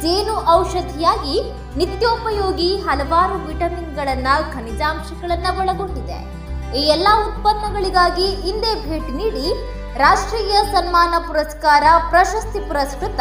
ಜೇನು 0.00 0.50
ಔಷಧಿಯಾಗಿ 0.50 1.36
ನಿತ್ಯೋಪಯೋಗಿ 1.76 2.76
ಹಲವಾರು 2.76 3.34
ವಿಟಮಿನ್ಗಳನ್ನ, 3.34 4.28
ಖನಿಜಾಂಶಗಳನ್ನ 4.54 5.58
ಒಳಗೊಂಡಿದೆ. 5.58 6.44
ಈ 6.78 6.82
ಎಲ್ಲಾ 6.82 7.28
ಉತ್ಪನ್ನಗಳಿಗಾಗಿ 7.28 8.26
ಹಿಂದೆ 8.26 8.74
ಭೇಟಿ 8.88 9.12
ನೀಡಿ 9.12 9.74
ರಾಷ್ಟ್ರೀಯ 9.98 10.56
ಸನ್ಮಾನ 10.72 11.14
ಪುರಸ್ಕಾರ 11.26 11.82
ಪ್ರಶಸ್ತಿ 12.10 12.58
ಪುರಸ್ಕೃತ 12.58 13.20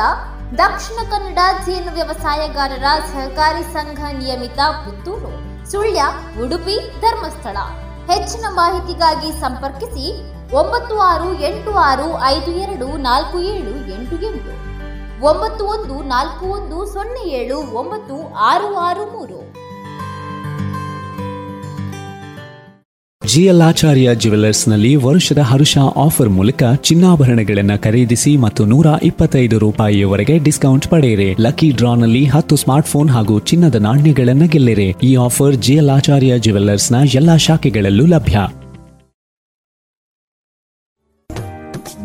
ದಕ್ಷಿಣ 0.59 0.99
ಕನ್ನಡ 1.11 1.39
ಜೇನು 1.65 1.91
ವ್ಯವಸಾಯಗಾರರ 1.93 2.87
ಸಹಕಾರಿ 3.11 3.63
ಸಂಘ 3.73 3.99
ನಿಯಮಿತ 4.17 4.59
ಪುತ್ತೂರು, 4.83 5.31
ಸುಳ್ಯ, 5.71 6.01
ಉಡುಪಿ 6.43 6.75
ಧರ್ಮಸ್ಥಳ. 7.01 7.57
ಹೆಚ್ಚಿನ 8.11 8.45
ಮಾಹಿತಿಗಾಗಿ 8.49 9.31
ಸಂಪರ್ಕಿಸಿ 9.39 10.05
ಒಂಬತ್ತು 10.55 10.99
ಆರು 10.99 11.29
ಎಂಟು 11.49 11.71
ಆರು 11.89 12.07
ಐದು 12.23 12.51
ಎರಡು 12.65 12.87
ನಾಲ್ಕು 13.07 13.39
ಏಳು 13.53 13.73
ಎಂಟು 13.95 14.15
ಎಂಟು. 14.29 14.53
ಒಂಬತ್ತು 15.29 15.65
ಒಂದು 15.65 15.97
ನಾಲ್ಕು 16.13 16.45
ಒಂದು 16.45 16.79
ಸೊನ್ನೆ 16.93 17.23
ಏಳು 17.39 17.57
ಒಂಬತ್ತು 17.81 18.17
ಆರು 18.51 18.69
ಆರು 18.87 19.05
ಮೂರು. 19.13 19.39
ಜಿಎಲ್ 23.27 23.61
ಆಚಾರ್ಯ 23.61 24.09
ನಲ್ಲಿ 24.67 24.95
ವರುಷದ 24.95 25.37
ಹರುಷ 25.37 25.77
ಆಫರ್ 25.95 26.29
ಮೂಲಕ 26.29 26.63
ಚಿನ್ನಾಭರಣಗಳನ್ನು 26.81 27.81
ಖರೀದಿಸಿ 27.83 28.37
ಮತ್ತು 28.37 28.65
ನೂರ 28.65 28.85
ಇಪ್ಪತ್ತೈದು 29.03 29.59
ರೂಪಾಯಿಯವರೆಗೆ 29.59 30.37
ಡಿಸ್ಕೌಂಟ್ 30.37 30.87
ಪಡೆಯಿರಿ. 30.87 31.35
ಲಕ್ಕಿ 31.39 31.69
ಡ್ರಾನಲ್ಲಿ 31.71 32.25
ಹತ್ತು 32.25 32.55
ಸ್ಮಾರ್ಟ್ಫೋನ್ 32.55 33.09
ಹಾಗೂ 33.09 33.39
ಚಿನ್ನದ 33.39 33.75
ನಾಣ್ಯಗಳನ್ನು 33.75 34.47
ಗೆಲ್ಲಿರಿ. 34.47 34.95
ಈ 35.03 35.15
ಆಫರ್ 35.15 35.55
ಜಿಎಲ್ 35.55 35.89
ಆಚಾರ್ಯ 35.89 36.37
ನ 36.91 36.95
ಎಲ್ಲಾ 37.13 37.37
ಶಾಖೆಗಳಲ್ಲೂ 37.37 38.05
ಲಭ್ಯ. 38.05 38.39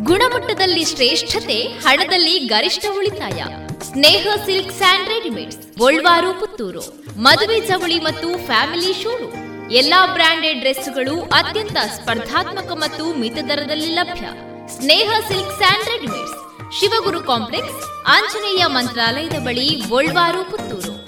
ಗುಣಮಟ್ಟದಲ್ಲಿ 0.05 0.85
ಶ್ರೇಷ್ಠತೆ, 0.85 1.59
ಹಣದಲ್ಲಿ 1.63 2.39
ಗರಿಷ್ಠ 2.39 2.85
ಉಳಿತಾಯ. 2.99 3.43
Sneha 3.93 4.27
silk 4.47 4.73
and 4.73 5.09
readymades 5.09 5.59
Puttur. 6.41 7.03
ಮದುವೆ 7.19 7.61
ಚವಳಿ 7.69 7.99
ಮತ್ತು 7.99 8.47
ಫ್ಯಾಮಿಲಿ 8.47 8.93
ಶೋರೂಮ್. 9.03 9.48
ಎಲ್ಲಾ 9.73 10.07
ಬ್ರಾಂಡೆಡ್ 10.07 10.59
ಡ್ರೆಸ್ಗಳು 10.59 11.23
ಅತ್ಯಂತ 11.23 11.73
ಸ್ಪರ್ಧಾತ್ಮಕ 11.73 12.73
ಮತ್ತು 12.73 13.19
ಮಿತ 13.19 13.35
ದರದಲ್ಲಿ 13.35 13.87
ಲಭ್ಯ. 13.87 14.29
Sneha 14.67 15.11
silk 15.29 15.57
and 15.57 15.89
readymades. 15.89 16.81
Shivaguru 16.81 17.21
complex, 17.21 18.05
Anjaneya 18.07 18.67
ಮಂತ್ರಾಲಯದ 18.67 19.33
ಬಳಿ 19.33 19.69
ಗೋಳ್ವಾರು 19.89 20.51
ಪುತ್ತೂರು. 20.51 20.99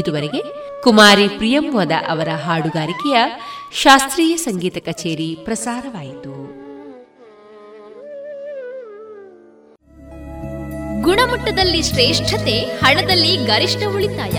ಇದುವರೆಗೆ 0.00 0.40
ಕುಮಾರಿ 0.82 1.28
ಪ್ರಿಯಂವದ 1.28 1.94
ಅವರ 2.08 2.30
ಹಾಡುಗಾರಿಕೆಯ 2.44 3.18
ಶಾಸ್ತ್ರೀಯ 3.82 4.36
ಸಂಗೀತ 4.36 4.78
ಕಚೇರಿ 4.86 5.38
ಪ್ರಸಾರವಾಯಿತು. 5.44 6.34
ಗುಣಮಟ್ಟದಲ್ಲಿ 11.02 11.82
ಶ್ರೇಷ್ಠತೆ, 11.82 12.56
ಹಣದಲ್ಲಿ 12.60 13.32
ಗರಿಷ್ಠ 13.36 13.82
ಉಳಿತಾಯ. 13.94 14.36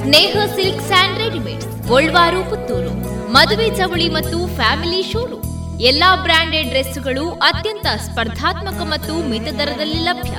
Sneha 0.00 0.36
silk 0.54 0.82
and 0.86 1.18
readymades, 1.18 1.88
Golwaru, 1.88 2.40
Puttur. 2.50 2.92
ಮದುವೆ 3.32 3.68
ಚವಳಿ 3.76 4.08
ಮತ್ತು 4.08 4.38
ಫ್ಯಾಮಿಲಿ 4.56 5.02
ಶೋರೂಮ್. 5.12 5.80
ಎಲ್ಲಾ 5.80 6.10
ಬ್ರಾಂಡೆಡ್ 6.16 6.68
ಡ್ರೆಸ್ಗಳು 6.68 7.24
ಅತ್ಯಂತ 7.30 7.86
ಸ್ಪರ್ಧಾತ್ಮಕ 8.06 8.80
ಮತ್ತು 8.94 9.14
ಮಿತ 9.30 9.48
ದರದಲ್ಲಿ 9.60 10.00
ಲಭ್ಯ. 10.04 10.34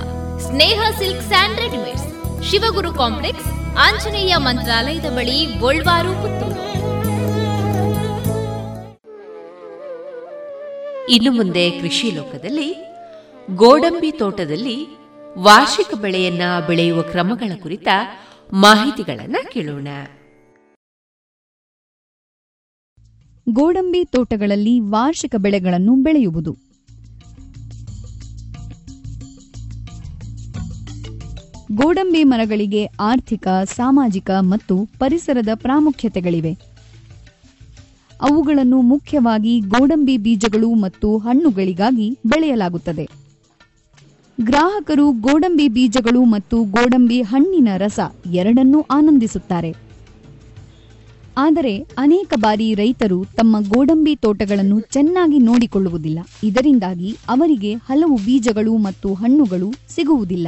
Sneha 0.48 0.80
silk 1.00 1.28
and 1.28 1.60
readymades. 1.60 2.08
Shivaguru 2.50 2.92
complex 2.94 3.50
Anjaneya 3.78 4.38
ಮಂತ್ರಾಲಯದ 4.38 5.06
ಬಳಿ 5.06 5.46
ಗೋಲ್ವಾರು 5.46 6.10
ಪುತ್ತೂರು. 6.10 6.64
ಇನ್ನು 11.10 11.32
ಮುಂದೆ 11.32 11.70
ಕೃಷಿ 11.70 12.12
ಲೋಕದಲ್ಲಿ 12.12 12.76
ಗೋಡಂಬಿ 13.56 14.12
ತೋಟದಲ್ಲಿ 14.12 14.86
ವಾರ್ಷಿಕ 15.38 15.94
ಬೆಳೆಯನ್ನ 15.96 16.42
ಬೆಳೆಯುವ 16.68 17.02
ಕ್ರಮಗಳ 17.02 17.52
ಕುರಿತ 17.62 17.88
ಮಾಹಿತಿಗಳನ್ನು 18.54 19.52
ಕೇಳೋಣ. 19.52 19.88
ಗೋಡಂಬಿ 23.50 24.06
ತೋಟಗಳಲ್ಲಿ 24.06 24.80
ವಾರ್ಷಿಕ 24.80 25.36
ಬೆಳೆಗಳನ್ನು 25.36 26.04
ಬೆಳೆಯುವುದು. 26.04 26.73
ಗೋಡಂಬಿ 31.74 32.24
ಮರಗಳಿಗೆ 32.24 32.86
ಆರ್ಥಿಕ, 33.00 33.48
ಸಾಮಾಜಿಕ 33.64 34.32
ಮತ್ತು 34.40 34.90
ಪರಿಸರದ 35.00 35.50
ಪ್ರಾಮುಖ್ಯತೆಗಳಿವೆ. 35.56 36.58
ಅವುಗಳನ್ನು 38.22 38.82
ಮುಖ್ಯವಾಗಿ 38.82 39.60
ಗೋಡಂಬಿ 39.60 40.18
ಬೀಜಗಳು 40.18 40.74
ಮತ್ತು 40.74 41.18
ಹಣ್ಣುಗಳಿಗಾಗಿ 41.18 42.18
ಬೆಳೆಯಲಾಗುತ್ತದೆ. 42.26 43.10
ಗ್ರಾಹಕರು 44.42 45.12
ಗೋಡಂಬಿ 45.12 45.68
ಬೀಜಗಳು 45.68 46.24
ಮತ್ತು 46.26 46.64
ಗೋಡಂಬಿ 46.64 47.22
ಹಣ್ಣಿನ 47.22 47.68
ರಸ 47.78 48.00
ಎರಡನ್ನೂ 48.34 48.82
ಆನಂದಿಸುತ್ತಾರೆ. 48.82 49.76
ಆದರೆ 51.38 51.86
ಅನೇಕ 51.98 52.34
ಬಾರಿ 52.36 52.74
ರೈತರು 52.74 53.26
ತಮ್ಮ 53.26 53.60
ಗೋಡಂಬಿ 53.60 54.16
ತೋಟಗಳನ್ನು 54.16 54.80
ಚೆನ್ನಾಗಿ 54.80 55.40
ನೋಡಿಕೊಳ್ಳುವುದಿಲ್ಲ. 55.40 56.20
ಇದರಿಂದಾಗಿ 56.44 57.18
ಅವರಿಗೆ 57.30 57.74
ಹಲವು 57.74 58.18
ಬೀಜಗಳು 58.18 58.78
ಮತ್ತು 58.78 59.14
ಹಣ್ಣುಗಳು 59.14 59.72
ಸಿಗುವುದಿಲ್ಲ. 59.96 60.48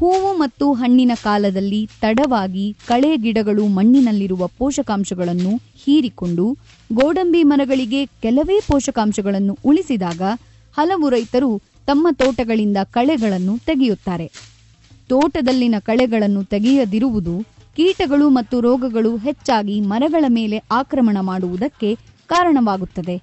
ಹೂವು 0.00 0.38
ಮತ್ತು 0.38 0.72
ಹಣ್ಣಿನ 0.72 1.10
ಕಾಲದಲ್ಲಿ 1.22 1.88
ತಡವಾಗಿ 2.00 2.76
ಕಳೆ 2.86 3.16
ಗಿಡಗಳು 3.16 3.66
ಮಣ್ಣಿನಲ್ಲಿರುವ 3.68 4.46
ಪೋಷಕಾಂಶಗಳನ್ನು 4.58 5.50
ಹೀರಿಕೊಂಡು 5.84 6.46
ಗೋಡಂಬಿ 6.92 7.42
ಮರಗಳಿಗೆ 7.42 8.06
ಕೆಲವೇ 8.06 8.60
ಪೋಷಕಾಂಶಗಳನ್ನು 8.60 9.58
ಉಳಿಸಿದಾಗ 9.64 10.22
ಹಲವು 10.76 11.08
ರೈತರು 11.08 11.50
ತಮ್ಮ 11.86 12.08
ತೋಟಗಳಿಂದ 12.12 12.76
ಕಳೆಗಳನ್ನು 12.90 13.58
ತೆಗೆಯುತ್ತಾರೆ. 13.58 14.26
ತೋಟದಲ್ಲಿನ 15.08 15.74
ಕಳೆಗಳನ್ನು 15.78 16.44
ತೆಗೆಯದಿರುವುದು 16.44 17.34
ಕೀಟಗಳು 17.76 18.28
ಮತ್ತು 18.28 18.60
ರೋಗಗಳು 18.60 19.16
ಹೆಚ್ಚಾಗಿ 19.16 19.80
ಮರಗಳ 19.80 20.24
ಮೇಲೆ 20.28 20.62
ಆಕ್ರಮಣ 20.70 21.16
ಮಾಡುವುದಕ್ಕೆ 21.20 21.90
ಕಾರಣವಾಗುತ್ತದೆ. 22.26 23.16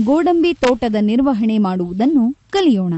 ಗೋಡಂಬಿ 0.00 0.54
ತೋಟದ 0.54 0.96
ನಿರ್ವಹಣೆ 1.00 1.58
ಮಾಡುವುದನ್ನು 1.58 2.24
ಕಲಿಯೋಣ. 2.50 2.94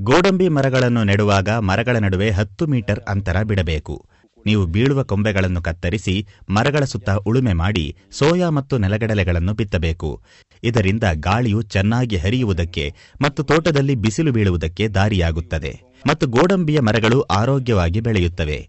ಗೋಡಂಬಿ 0.00 0.48
ಮರಗಳನ್ನು 0.48 1.04
ನೆಡುವಾಗ 1.04 1.48
ಮರಗಳ 1.48 1.96
ನಡುವೆ 1.96 2.30
ಹತ್ತು 2.30 2.66
ಮೀಟರ್ 2.66 3.00
ಅಂತರ 3.08 3.42
ಬಿಡಬೇಕು. 3.42 4.08
ನೀವು 4.46 4.66
ಬೀಳುವ 4.66 5.02
ಕೊಂಬೆಗಳನ್ನು 5.02 5.62
ಕತ್ತರಿಸಿ 5.62 6.26
ಮರಗಳ 6.50 6.84
ಸುತ್ತ 6.84 7.10
ಉಳುಮೆ 7.10 7.52
ಮಾಡಿ 7.52 7.96
ಸೋಯಾ 8.10 8.50
ಮತ್ತು 8.50 8.78
ನೆಲಗಡಲೆಗಳನ್ನು 8.78 9.54
ಬಿತ್ತಬೇಕು. 9.54 10.22
ಇದರಿಂದ 10.62 11.02
ಗಾಳಿಯು 11.14 11.62
ಚೆನ್ನಾಗಿ 11.62 12.16
ಹರಿಯುವುದಕ್ಕೆ 12.16 12.94
ಮತ್ತು 13.22 13.42
ತೋಟದಲ್ಲಿ 13.42 13.94
ಬಿಸಿಲು 13.94 14.32
ಬೀಳುವುದಕ್ಕೆ 14.32 14.88
ದಾರಿಯಾಗುತ್ತದೆ. 14.88 15.82
ಮತ್ತು 16.06 16.26
ಗೋಡಂಬಿಯ 16.26 16.80
ಮರಗಳು 16.80 17.20
ಆರೋಗ್ಯವಾಗಿ 17.20 18.00
ಬೆಳೆಯುತ್ತವೆ. 18.00 18.68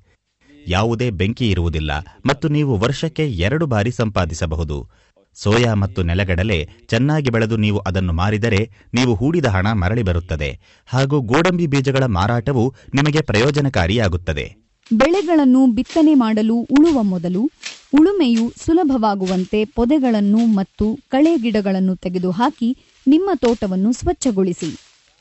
ಯಾವುದೇ 0.67 1.09
ಬೆಂಕಿ 1.09 1.49
ಇರುವುದಿಲ್ಲ 1.49 1.91
ಮತ್ತು 2.25 2.47
ನೀವು 2.47 2.77
ವರ್ಷಕ್ಕೆ 2.77 3.31
ಎರಡು 3.31 3.65
ಬಾರಿ 3.65 3.91
ಸಂಪಾದಿಸಬಹುದು. 3.91 4.89
ಸೋಯಾ 5.43 5.73
ಮತ್ತು 5.73 6.03
ನೆಲಗಡಲೆ 6.03 6.59
ಚೆನ್ನಾಗಿ 6.89 7.29
ಬೆಳೆದು 7.29 7.57
ನೀವು 7.57 7.79
ಅದನ್ನು 7.79 8.13
ಮಾರಿದರೆ 8.13 8.61
ನೀವು 8.93 9.13
ಹೂಡಿದ 9.13 9.45
ಹಣ 9.45 9.67
ಮರಳಿ 9.73 10.03
ಬರುತ್ತದೆ. 10.03 10.49
ಹಾಗೂ 10.89 11.21
ಗೋಡಂಬಿ 11.21 11.67
ಬೀಜಗಳ 11.67 12.05
ಮಾರಾಟವು 12.17 12.65
ನಿಮಗೆ 12.93 13.21
ಪ್ರಯೋಜನಕಾರಿಯಾಗುತ್ತದೆ. 13.21 14.45
ಬೆಳೆಗಳನ್ನು 14.91 15.67
ಬಿತ್ತನೆ 15.67 16.13
ಮಾಡಲು 16.13 16.57
ಉಳುವ 16.77 17.03
ಮೊದಲು 17.03 17.43
ಉಳುಮೆಯು 17.93 18.53
ಸುಲಭವಾಗುವಂತೆ 18.65 19.65
ಪೊದೆಗಳನ್ನು 19.65 20.45
ಮತ್ತು 20.45 20.85
ಕಳೆ 21.09 21.37
ಗಿಡಗಳನ್ನು 21.37 21.95
ತೆಗೆದುಹಾಕಿ 21.95 22.69
ನಿಮ್ಮ 23.07 23.29
ತೋಟವನ್ನು 23.35 23.91
ಸ್ವಚ್ಛಗೊಳಿಸಿ. 23.91 24.69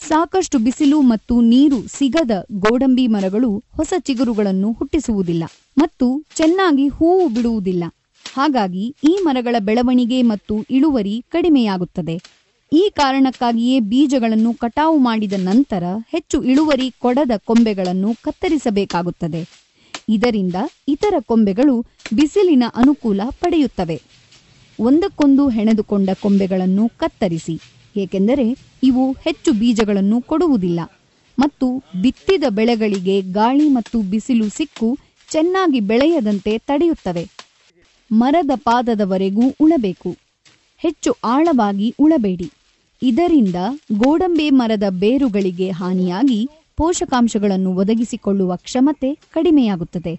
ಸಾಕಷ್ಟು 0.01 0.59
ಬಿಸಿಲು 0.59 1.01
ಮತ್ತು 1.03 1.41
ನೀರು 1.41 1.79
ಸಿಗದ 1.89 2.31
ಗೋಡಂಬಿ 2.59 3.07
ಮರಗಳು 3.07 3.51
ಹೊಸ 3.77 3.93
ಚಿಗುರುಗಳನ್ನು 3.99 4.73
ಹುಟ್ಟಿಸುವುದಿಲ್ಲ 4.73 5.45
ಮತ್ತು 5.77 6.07
ಚೆನ್ನಾಗಿ 6.35 6.89
ಹೂವು 6.89 7.29
ಬಿಡುವುದಿಲ್ಲ. 7.29 7.85
ಹಾಗಾಗಿ 8.33 8.95
ಈ 9.05 9.19
ಮರಗಳ 9.19 9.57
ಬೆಳವಣಿಗೆ 9.59 10.23
ಮತ್ತು 10.23 10.65
ಇಳುವರಿ 10.71 11.25
ಕಡಿಮೆಯಾಗುತ್ತದೆ. 11.29 12.17
ಈ 12.73 12.91
ಕಾರಣಕ್ಕಾಗಿಯೇ 12.95 13.81
ಬೀಜಗಳನ್ನು 13.81 14.55
ಕಟಾವು 14.55 14.99
ಮಾಡಿದ 14.99 15.33
ನಂತರ 15.39 15.85
ಹೆಚ್ಚು 16.13 16.43
ಇಳುವರಿ 16.43 16.91
ಕೊಡದ 16.99 17.31
ಕೊಂಬೆಗಳನ್ನು 17.45 18.15
ಕತ್ತರಿಸಬೇಕಾಗುತ್ತದೆ. 18.15 19.43
ಇದರಿಂದ 20.09 20.57
ಇತರ 20.89 21.15
ಕೊಂಬೆಗಳು 21.21 21.77
ಬಿಸಿಲಿನ 22.13 22.65
ಅನುಕೂಲ 22.75 23.21
ಪಡೆಯುತ್ತವೆ. 23.41 23.99
ಒಂದಕ್ಕೊಂದು 24.79 25.49
ಹೆಣೆದುಕೊಂಡ 25.49 26.11
ಕೊಂಬೆಗಳನ್ನು 26.21 26.89
ಕತ್ತರಿಸಿ, 26.89 27.57
ಏಕೆಂದರೆ 27.97 28.47
ಇವು 28.83 29.13
ಹೆಚ್ಚು 29.13 29.53
ಬೀಜಗಳನ್ನು 29.53 30.21
ಕೊಡುವುದಿಲ್ಲ 30.23 30.81
ಮತ್ತು 31.39 31.67
ಬಿತ್ತಿದ 32.03 32.45
ಬೆಳೆಗಳಿಗೆ 32.49 33.23
ಗಾಳಿ 33.31 33.69
ಮತ್ತು 33.69 34.03
ಬಿಸಿಲು 34.03 34.49
ಸಿಕ್ಕು 34.49 34.89
ಚೆನ್ನಾಗಿ 35.31 35.81
ಬೆಳೆಯದಂತೆ 35.81 36.59
ತಡೆಯುತ್ತವೆ. 36.59 37.25
ಮರದ 38.11 38.51
ಪಾದದವರೆಗೂ 38.55 39.53
ಉಳಬೇಕು 39.61 40.17
ಹೆಚ್ಚು 40.79 41.17
ಆಳವಾಗಿ 41.25 41.95
ಉಳಬೇಡಿ 42.01 42.51
ಇದರಿಂದ 43.03 43.55
ಗೋಡಂಬಿ 43.93 44.51
ಮರದ 44.51 44.83
ಬೇರುಗಳಿಗೆ 44.91 45.71
ಹಾನಿಯಾಗಿ 45.71 46.49
ಪೋಷಕಾಂಶಗಳನ್ನು 46.77 47.75
ಒದಗಿಸಿಕೊಳ್ಳುವ 47.75 48.57
ಕ್ಷಮತೆ 48.57 49.19
ಕಡಿಮೆಯಾಗುತ್ತದೆ. 49.35 50.15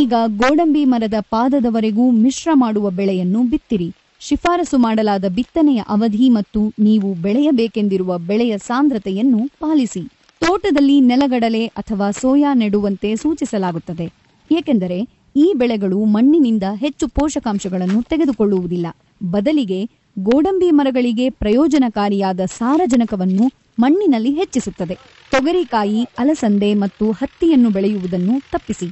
ಈಗ 0.00 0.12
ಗೋಡಂಬಿ 0.26 0.84
ಮರದ 0.84 1.14
ಪಾದದವರೆಗೂ 1.20 2.10
ಮಿಶ್ರ 2.10 2.48
ಮಾಡುವ 2.54 2.90
ಬೆಳೆಯನ್ನು 2.90 3.42
ಬಿತ್ತಿರಿ. 3.42 3.92
ಶಿಫಾರಸು 4.20 4.78
ಮಾಡಲಾದ 4.78 5.24
ಬಿತ್ತನೆಯ 5.28 5.82
ಅವಧಿ 5.88 6.28
ಮತ್ತು 6.28 6.72
ನೀವು 6.78 7.14
ಬೆಳೆಯಬೇಕೆಂದಿರುವ 7.14 8.18
ಬೆಳೆಯ 8.18 8.58
ಸಾಂದ್ರತೆಯನ್ನು 8.58 9.48
ಪಾಲಿಸಿ. 9.58 10.02
ತೋಟದಲ್ಲಿ 10.38 11.00
ನೆಲಗಡಲೆ 11.00 11.66
ಅಥವಾ 11.66 12.10
ಸೋಯಾ 12.10 12.54
ನೆಡುವಂತೆ 12.54 13.16
ಸೂಚಿಸಲಾಗುತ್ತದೆ. 13.16 14.06
ಏಕೆಂದರೆ 14.52 15.15
ಈ 15.36 15.46
ಬೆಳೆಗಳು 15.54 16.04
ಮಣ್ಣಿನಿಂದ 16.04 16.66
ಹೆಚ್ಚು 16.74 17.08
ಪೋಷಕಾಂಶಗಳನ್ನು 17.08 18.02
ತೆಗೆದುಕೊಳ್ಳುವುದಿಲ್ಲ. 18.02 18.86
ಬದಲಿಗೆ 19.20 19.80
ಗೋಡಂಬಿ 20.16 20.70
ಮರಗಳಿಗೆ 20.70 21.30
ಪ್ರಯೋಜನಕಾರಿಯಾದ 21.40 22.40
ಸಾರಜನಕವನ್ನು 22.58 23.46
ಮಣ್ಣಿನಲ್ಲಿ 23.78 24.32
ಹೆಚ್ಚಿಸುತ್ತದೆ. 24.34 24.96
ತೊಗರಿಕಾಯಿ, 25.32 26.00
ಅಲಸಂದೆ 26.18 26.74
ಮತ್ತು 26.74 27.10
ಹತ್ತಿಯನ್ನು 27.12 27.70
ಬೆಳೆಯುವುದನ್ನು 27.70 28.42
ತಪ್ಪಿಸಿ. 28.52 28.88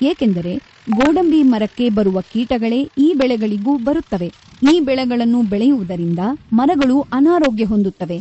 ಏಕೆಂದರೆ 0.00 0.54
ಗೋಡಂಬಿ 0.90 1.42
ಮರಕ್ಕೆ 1.42 1.88
ಬರುವ 1.88 2.20
ಕೀಟಗಳೇ 2.32 2.80
ಈ 2.98 3.14
ಬೆಳೆಗಳಿಗೂ 3.14 3.78
ಬರುತ್ತವೆ. 3.78 4.28
ಈ 4.62 4.80
ಬೆಳೆಗಳನ್ನು 4.80 5.42
ಬೆಳೆಯುವುದರಿಂದ 5.42 6.22
ಮರಗಳು 6.52 7.00
ಅನಾರೋಗ್ಯ 7.12 7.64
ಹೊಂದುತ್ತವೆ 7.64 8.18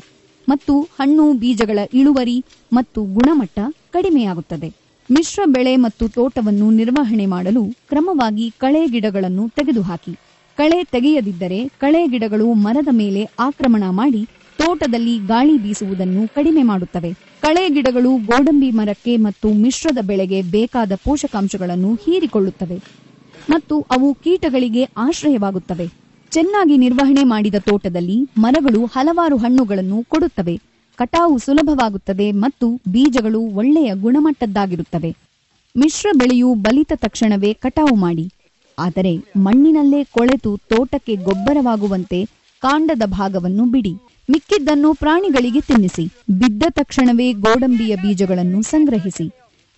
ಮತ್ತು 0.47 0.73
ಹಣ್ಣು, 0.99 1.33
ಬೀಜಗಳ 1.33 1.79
ಇಳುವರಿ 1.93 2.37
ಮತ್ತು 2.71 3.03
ಗುಣಮಟ್ಟ 3.15 3.59
ಕಡಿಮೆಯಾಗುತ್ತದೆ. 3.89 4.69
ಮಿಶ್ರ 5.09 5.41
ಬೆಳೆ 5.45 5.75
ಮತ್ತು 5.75 6.07
ತೋಟವನ್ನು 6.07 6.71
ನಿರ್ವಹಣೆ 6.71 7.25
ಮಾಡಲು 7.25 7.63
ಕ್ರಮವಾಗಿ 7.89 8.53
ಕಳೆ 8.57 8.87
ಗಿಡಗಳನ್ನು 8.87 9.49
ತೆಗೆದುಹಾಕಿ. 9.49 10.13
ಕಳೆ 10.57 10.83
ತೆಗೆಯದಿದ್ದರೆ 10.83 11.59
ಕಳೆ 11.77 12.07
ಗಿಡಗಳು 12.07 12.53
ಮರದ 12.65 12.87
ಮೇಲೆ 12.91 13.21
ಆಕ್ರಮಣ 13.39 13.83
ಮಾಡಿ 13.91 14.21
ತೋಟದಲ್ಲಿ 14.59 15.15
ಗಾಳಿ 15.27 15.57
ಬೀಸುವುದನ್ನು 15.57 16.27
ಕಡಿಮೆ 16.27 16.63
ಮಾಡುತ್ತವೆ. 16.63 17.11
ಕಳೆ 17.41 17.69
ಗಿಡಗಳು 17.69 18.17
ಗೋಡಂಬಿ 18.29 18.71
ಮರಕ್ಕೆ 18.71 19.17
ಮತ್ತು 19.17 19.53
ಮಿಶ್ರದ 19.53 19.97
ಬೆಳೆಗೆ 20.01 20.41
ಬೇಕಾದ 20.41 20.91
ಪೋಷಕಾಂಶಗಳನ್ನು 21.03 21.95
ಹೀರಿಕೊಳ್ಳುತ್ತವೆ 21.95 22.77
ಮತ್ತು 23.49 23.81
ಅವು 23.91 24.13
ಕೀಟಗಳಿಗೆ 24.23 24.83
ಆಶ್ರಯವಾಗುತ್ತವೆ. 24.97 25.87
ಚೆನ್ನಾಗಿ 26.31 26.77
ನಿರ್ವಹಣೆ 26.77 27.23
ಮಾಡಿದ 27.23 27.55
ತೋಟದಲ್ಲಿ 27.59 28.17
ಮರಗಳು 28.37 28.85
ಹಲವಾರು 28.85 29.37
ಹಣ್ಣುಗಳನ್ನು 29.37 30.03
ಕೊಡುತ್ತವೆ. 30.03 30.55
ಕಟಾವು 30.97 31.35
ಸುಲಭವಾಗುತ್ತದೆ 31.39 32.27
ಮತ್ತು 32.43 32.67
ಬೀಜಗಳು 32.87 33.41
ಒಳ್ಳೆಯ 33.59 33.89
ಗುಣಮಟ್ಟದ್ದಾಗಿರುತ್ತವೆ. 34.03 35.11
ಮಿಶ್ರ 35.75 36.09
ಬೆಳೆಯು 36.13 36.49
ಬಲಿತ 36.65 36.93
ತಕ್ಷಣವೇ 36.95 37.51
ಕಟಾವು 37.63 37.95
ಮಾಡಿ, 37.95 38.25
ಆದರೆ 38.77 39.13
ಮಣ್ಣಿನಲ್ಲೇ 39.45 40.01
ಕೊಳೆತು 40.15 40.51
ತೋಟಕ್ಕೆ 40.71 41.15
ಗೊಬ್ಬರವಾಗುವಂತೆ 41.27 42.19
ಕಾಂಡದ 42.61 43.03
ಭಾಗವನ್ನು 43.11 43.65
ಬಿಡಿ. 43.73 43.93
ಮಿಕ್ಕಿದ್ದನ್ನು 44.29 44.89
ಪ್ರಾಣಿಗಳಿಗೆ 44.93 45.61
ತಿನ್ನಿಸಿ, 45.61 46.05
ಬಿದ್ದ 46.39 46.63
ತಕ್ಷಣವೇ 46.69 47.27
ಗೋಡಂಬಿಯ 47.45 47.95
ಬೀಜಗಳನ್ನು 47.95 48.59
ಸಂಗ್ರಹಿಸಿ. 48.71 49.27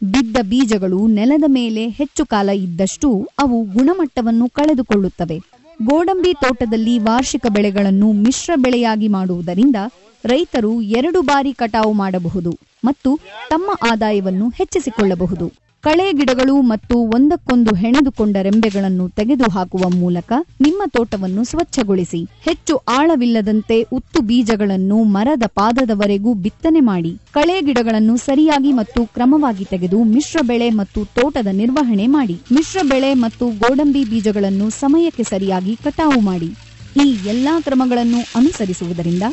ಬಿದ್ದ 0.02 0.38
ಬೀಜಗಳು 0.44 1.00
ನೆಲದ 1.08 1.46
ಮೇಲೆ 1.50 1.84
ಹೆಚ್ಚು 2.00 2.24
ಕಾಲ 2.26 2.50
ಇದ್ದಷ್ಟು 2.66 3.10
ಅವು 3.40 3.58
ಗುಣಮಟ್ಟವನ್ನು 3.76 4.48
ಕಳೆದುಕೊಳ್ಳುತ್ತವೆ. 4.50 5.38
ಗೋಡಂಬಿ 5.80 6.32
ತೋಟದಲ್ಲಿ 6.34 6.94
ವಾರ್ಷಿಕ 7.00 7.46
ಬೆಳೆಗಳನ್ನು 7.50 8.08
ಮಿಶ್ರ 8.24 8.52
ಬೆಳೆಯಾಗಿ 8.56 9.08
ಮಾಡುವುದರಿಂದ 9.08 9.78
ರೈತರು 10.24 10.82
ಎರಡು 10.82 11.22
ಬಾರಿ 11.22 11.54
ಕಟಾವು 11.54 11.94
ಮಾಡಬಹುದು 11.94 12.52
ಮತ್ತು 12.84 13.20
ತಮ್ಮ 13.50 13.70
ಆದಾಯವನ್ನು 13.92 14.50
ಹೆಚ್ಚಿಸಿಕೊಳ್ಳಬಹುದು. 14.50 15.68
ಕಳೆ 15.84 16.14
ಗಿಡಗಳು 16.14 16.62
ಮತ್ತು 16.62 17.04
ಒಂದಕ್ಕೊಂದು 17.04 17.76
ಹೆಣೆದುಕೊಂಡ 17.76 18.38
ರೆಂಬೆಗಳನ್ನು 18.38 19.10
ತೆಗೆದುಹಾಕುವ 19.10 19.90
ಮೂಲಕ 19.90 20.34
ನಿಮ್ಮ 20.62 20.82
ತೋಟವನ್ನು 20.86 21.44
ಸ್ವಚ್ಛಗೊಳಿಸಿ. 21.44 22.28
ಹೆಚ್ಚು 22.42 22.76
ಆಳವಿಲ್ಲದಂತೆ 22.76 23.82
ಉತ್ತು 23.82 24.22
ಬೀಜಗಳನ್ನು 24.22 25.04
ಮರದ 25.04 25.44
ಪಾದದವರೆಗೂ 25.46 26.34
ಬಿತ್ತನೆ 26.34 26.80
ಮಾಡಿ. 26.80 27.18
ಕಳೆ 27.32 27.62
ಗಿಡಗಳನ್ನು 27.62 28.18
ಸರಿಯಾಗಿ 28.18 28.74
ಮತ್ತು 28.74 29.06
ಕ್ರಮವಾಗಿ 29.06 29.66
ತೆಗೆದು 29.66 30.04
ಮಿಶ್ರ 30.04 30.40
ಬೆಳೆ 30.44 30.70
ಮತ್ತು 30.70 31.06
ತೋಟದ 31.06 31.48
ನಿರ್ವಹಣೆ 31.52 32.08
ಮಾಡಿ. 32.08 32.42
ಮಿಶ್ರ 32.52 32.80
ಬೆಳೆ 32.84 33.14
ಮತ್ತು 33.14 33.48
ಗೋಡಂಬಿ 33.50 34.04
ಬೀಜಗಳನ್ನು 34.04 34.70
ಸಮಯಕ್ಕೆ 34.70 35.24
ಸರಿಯಾಗಿ 35.24 35.76
ಕಟಾವು 35.76 36.20
ಮಾಡಿ. 36.20 36.67
ಈ 37.04 37.28
ಎಲ್ಲಾ 37.28 37.60
ಕ್ರಮಗಳನ್ನು 37.60 38.18
ಅನುಸರಿಸುವುದರಿಂದ 38.36 39.24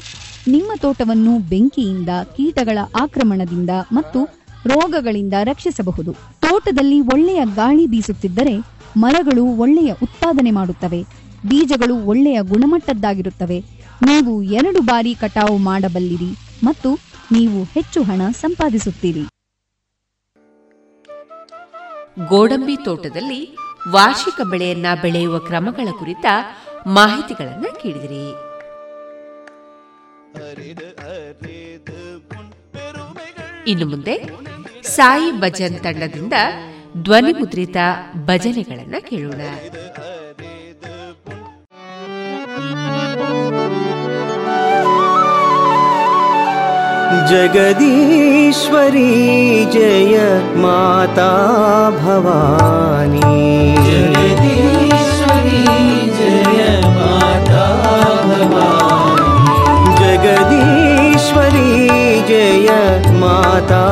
ನಿಮ್ಮ 0.48 0.72
ತೋಟವನ್ನು 0.76 1.38
ಬೆಂಕಿಯಿಂದ, 1.38 2.08
ಕೀಟಗಳ 2.36 2.78
ಆಕ್ರಮಣದಿಂದ 3.00 3.70
ಮತ್ತು 3.92 4.24
ರೋಗಗಳಿಂದ 4.66 5.34
ರಕ್ಷಿಸಬಹುದು. 5.44 6.12
ತೋಟದಲ್ಲಿ 6.12 7.00
ಒಳ್ಳೆಯ 7.00 7.40
ಗಾಳಿ 7.54 7.86
ಬೀಸುತ್ತಿದ್ದರೆ 7.86 8.54
ಮರಗಳು 8.96 9.44
ಒಳ್ಳೆಯ 9.44 9.92
ಉತ್ಪಾದನೆ 10.02 10.50
ಮಾಡುತ್ತವೆ. 10.50 11.02
ಬೀಜಗಳು 11.48 11.96
ಒಳ್ಳೆಯ 11.96 12.42
ಗುಣಮಟ್ಟದ್ದಾಗಿರುತ್ತವೆ. 12.42 13.58
ನೀವು 14.06 14.42
ಎರಡು 14.42 14.80
ಬಾರಿ 14.80 15.14
ಕಟಾವು 15.14 15.56
ಮಾಡಬಲ್ಲಿರಿ 15.58 16.32
ಮತ್ತು 16.64 16.98
ನೀವು 17.32 17.64
ಹೆಚ್ಚು 17.64 18.02
ಹಣ 18.02 18.22
ಸಂಪಾದಿಸುತ್ತೀರಿ. 18.30 19.24
ಗೋಡಂಬಿ 22.28 22.76
ತೋಟದಲ್ಲಿ 22.84 23.58
ವಾರ್ಷಿಕ 23.90 24.40
ಬೆಳೆಯನ್ನ 24.40 24.86
ಬೆಳೆಯುವ 25.02 25.38
ಕ್ರಮಗಳ 25.38 25.88
ಕುರಿತ 25.98 26.26
ಮಾಹಿತಿಗಳನ್ನ 26.87 27.67
ಕೇಳಿದಿರಿ 27.81 28.23
ಇನ್ನು 33.67 33.85
ಮುಂದೆ 33.85 34.15
ಸಾಯಿ 34.87 35.31
ಭಜನ್ 35.39 35.79
ತಂಡದಿಂದ 35.79 36.33
ಧ್ವನಿ 36.97 37.33
ಮುದ್ರಿತ 37.33 37.77
ಭಜನೆಗಳನ್ನ 38.25 38.95
ಕೇಳೋಣ 39.09 39.41
जगदीश्वरी 47.81 49.09
जय 49.65 50.15
माता 50.55 51.29
भवानी 51.91 53.37
जगदीश्वरी 60.24 61.88
जय 62.20 62.68
माता 63.08 63.84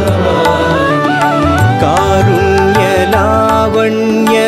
भवानी। 0.00 1.14
कारुण्य 1.80 3.06
लावण्य 3.10 4.38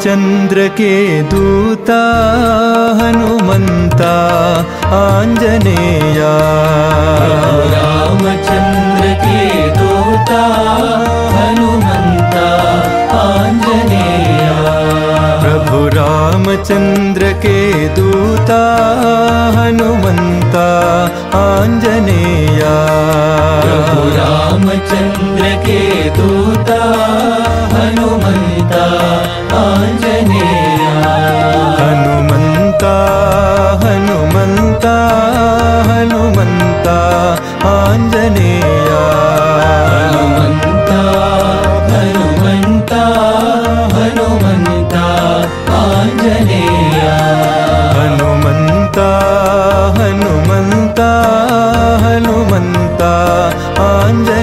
चंद्र 0.00 0.68
के 0.68 1.22
दूता 1.22 1.98
हनुमंता 3.00 4.12
आंजनेया। 4.98 6.32
रामचंद्र 7.72 9.08
के 9.24 9.40
दूता 9.78 10.42
हनुमंता 11.34 12.46
आंजनेया। 13.18 14.54
प्रभु 15.42 15.78
रामचंद्र 15.96 17.32
के 17.46 17.88
दूता 17.88 18.62
हनुमंता 19.56 20.68
आंजनेया। 21.38 22.74
प्रभु 23.64 24.08
रामचंद्र 24.16 25.44
के 25.66 26.10
दूता 26.10 26.80
ஆஞ்சநேயனாக 53.00 54.37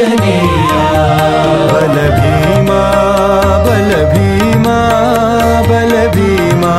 आंजनेया 0.00 0.84
बल 1.70 1.96
भीमा 2.12 2.78
बल 3.64 3.90
भीमा 4.12 4.76
बल 5.68 5.92
भीमा 6.14 6.72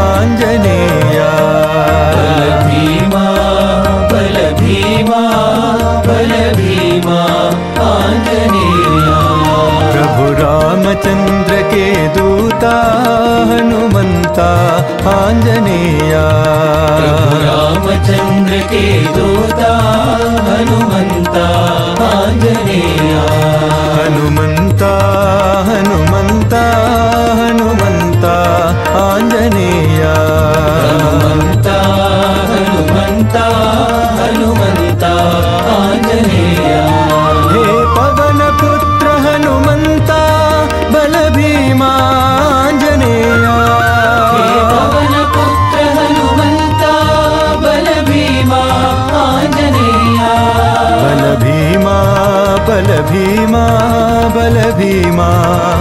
आंजनेया। 0.00 1.30
बल 2.16 2.44
भीमा 2.66 3.24
बल 4.12 4.36
भीमा 4.60 5.22
बल 6.06 6.32
भीमा 6.60 7.18
आंजनेया। 7.86 9.18
प्रभु 9.92 10.30
रामचंद्र 10.42 11.60
के 11.74 11.86
दूता 12.18 12.76
हनुमंता 13.50 14.50
आंजनेया। 15.16 16.24
प्रभु 17.00 17.42
रामचंद्र 17.46 18.60
के 18.72 18.86
दूता 19.18 19.72
हनुमंता। 20.48 21.48
ಆಂಜನೇಯ 22.16 23.12
ಹನುಮಂತ 23.96 24.82
ಹನುಮಂತ 25.68 26.54
ಹನುಮಂತ 27.40 28.24
ಆಂಜನೇಯ 29.04 29.93
बल 52.68 52.86
भीमा 53.10 53.64
बल 54.34 54.56
भीमाञ्जनेया 54.78 55.74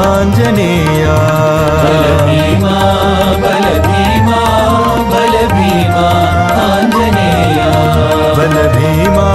बल 1.84 2.04
भीमा 2.28 2.76
बल 3.44 3.66
भीमा 3.86 4.42
बल 5.14 5.36
बल 8.38 8.56
भीमा 8.76 9.28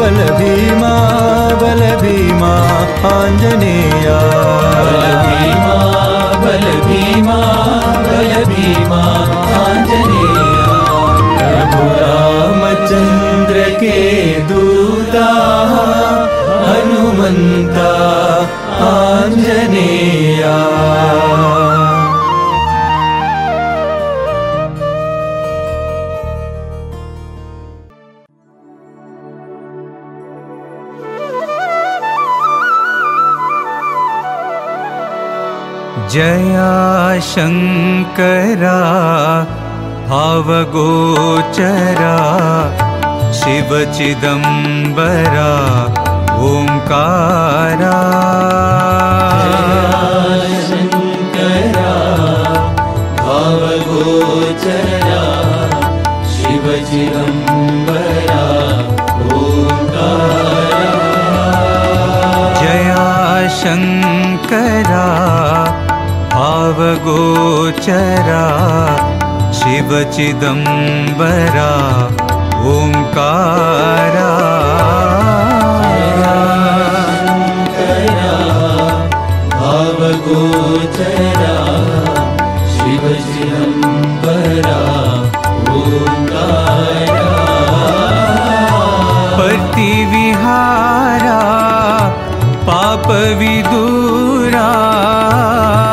बल 0.00 0.18
भीमा 0.38 0.92
बल 1.62 1.82
भीमा 2.02 2.52
आञ्जनेया 3.12 4.18
बल 4.78 5.04
भीमा 5.26 5.76
बल 6.44 6.66
भीमा 6.88 7.38
बल 8.08 8.32
भीमा 8.52 9.02
आञ्जनेया 9.62 10.66
प्रभु 11.38 11.82
रामचन्द्र 12.02 13.68
के 13.82 13.96
हनुमन्त 16.96 17.78
आञ्जनेया। 18.88 20.56
जया 36.14 36.72
शङ्करा 37.28 38.80
भावगोचरा 40.08 42.16
शिवचिदम्बरा 43.38 44.12
ओङ्कारा 46.48 47.94
शङ्करा 50.68 51.94
भावगोचरा 53.22 55.22
शिवचिदम्बरा 56.34 58.42
ओङ्कारा 59.40 60.94
जया 62.62 63.04
शङ्करा 63.60 65.06
भावगोचरा 66.36 68.44
शिवचिदम्बरा 69.60 71.70
ओङ्कारा 72.74 74.30
गोचरा 80.26 81.56
शिव 82.74 83.04
शिलम्बरा 83.26 84.78
विहारा 90.12 91.38
पाप 92.68 93.06
पापविदूरा 93.06 94.66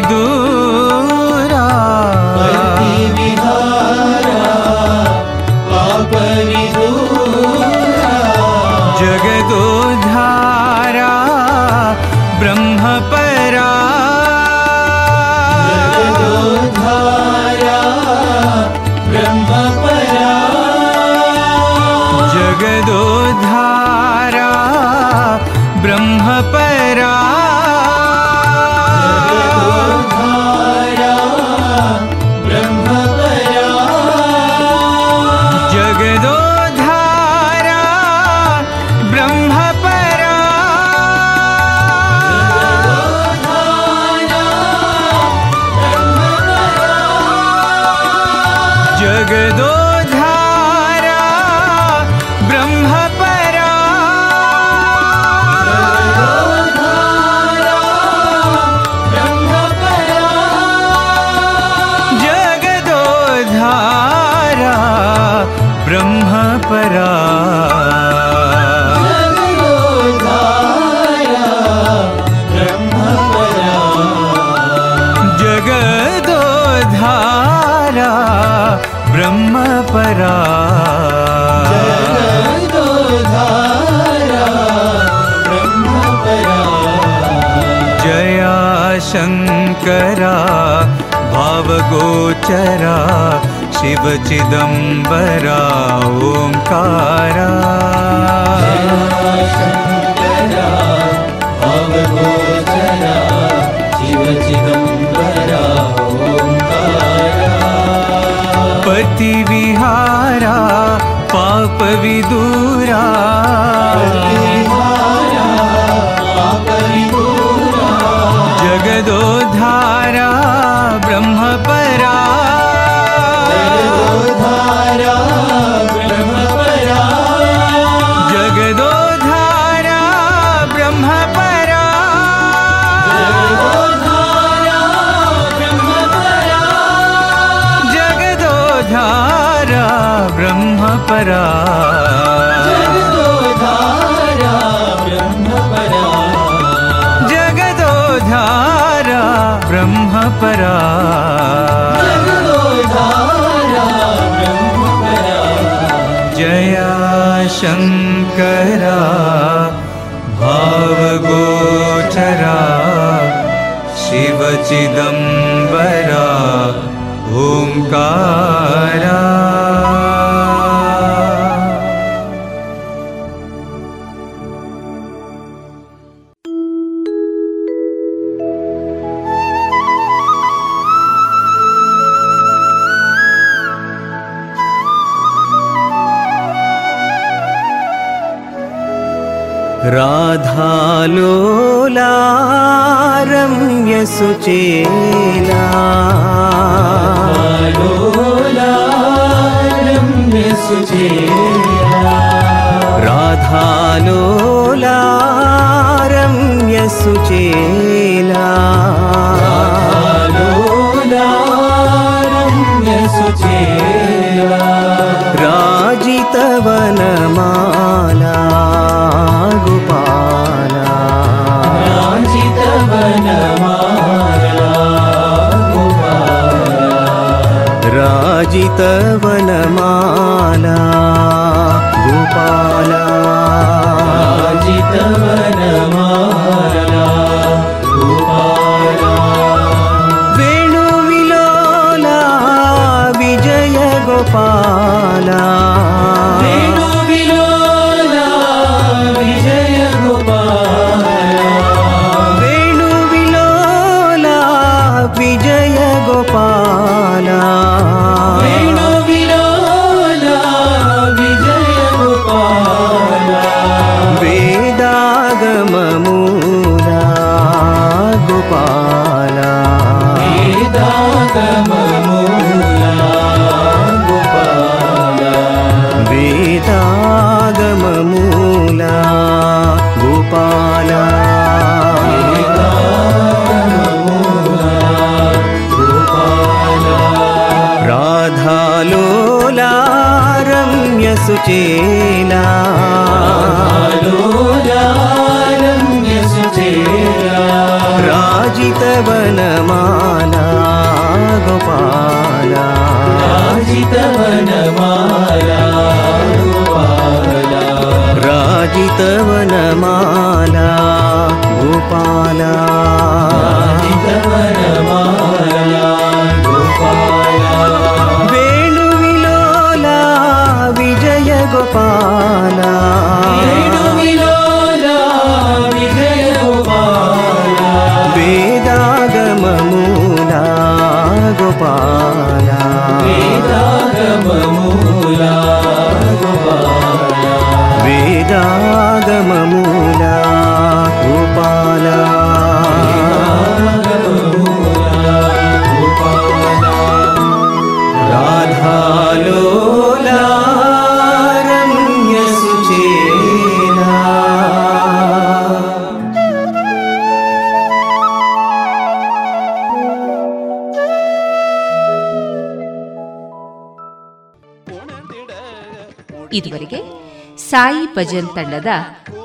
ಭಜನ್ 368.04 368.36
ತಂಡದ 368.36 368.72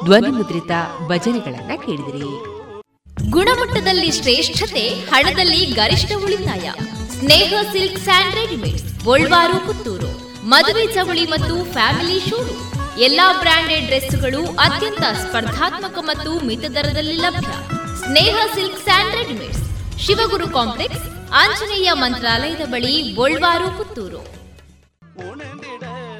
ಧ್ವನಿಮುದ್ರಿತ 0.04 0.70
ಭಜನೆಗಳನ್ನ 1.06 1.70
ಕೇಳಿದಿರಿ. 1.84 2.28
ಗುಣಮಟ್ಟದಲ್ಲಿ 3.30 4.10
ಶ್ರೇಷ್ಠತೆ 4.10 4.88
ಹಣದಲ್ಲಿ 4.88 5.56
ಗರಿಷ್ಠ 5.56 6.12
ಉಳಿತಾಯ. 6.24 6.72
ಸ್ನೇಹ 7.18 7.54
ಸಿಲ್ಕ್ 7.72 7.98
ಸ್ಯಾಂಡ್ 7.98 8.34
ರೆಡಿಮೇಡ್ಸ್ 8.34 9.04
ಗೋಲ್ವಾರು 9.04 9.66
ಪುತ್ತೂರು. 9.66 10.10
ಮದುವೆ 10.48 10.86
ಚವಳಿ 10.86 11.24
ಮತ್ತು 11.24 11.72
ಫ್ಯಾಮಿಲಿ 11.72 12.20
ಶೂರು. 12.20 12.72
ಎಲ್ಲಾ 12.98 13.32
ಬ್ರಾಂಡೆಡ್ 13.32 13.86
ಡ್ರೆಸ್ಗಳು 13.86 14.46
ಅತ್ಯಂತ 14.46 15.00
ಸ್ಪರ್ಧಾತ್ಮಕ 15.00 15.98
ಮತ್ತು 16.00 16.46
ಮಿತ 16.46 16.60
ದರದಲ್ಲಿ 16.60 17.16
ಲಭ್ಯ. 17.16 17.76
Sneha 17.98 18.36
silk 18.54 18.82
and 18.84 19.14
readymades 19.14 19.98
Shivaguru 20.06 20.48
complex 20.48 21.32
Anjaneya 21.34 21.90
ಮಂತ್ರಾಲಯದ 21.92 22.66
ಬಳಿ 22.66 23.02
ಗೋಲ್ವಾರು 23.14 23.78
ಪುತ್ತೂರು. 23.78 24.22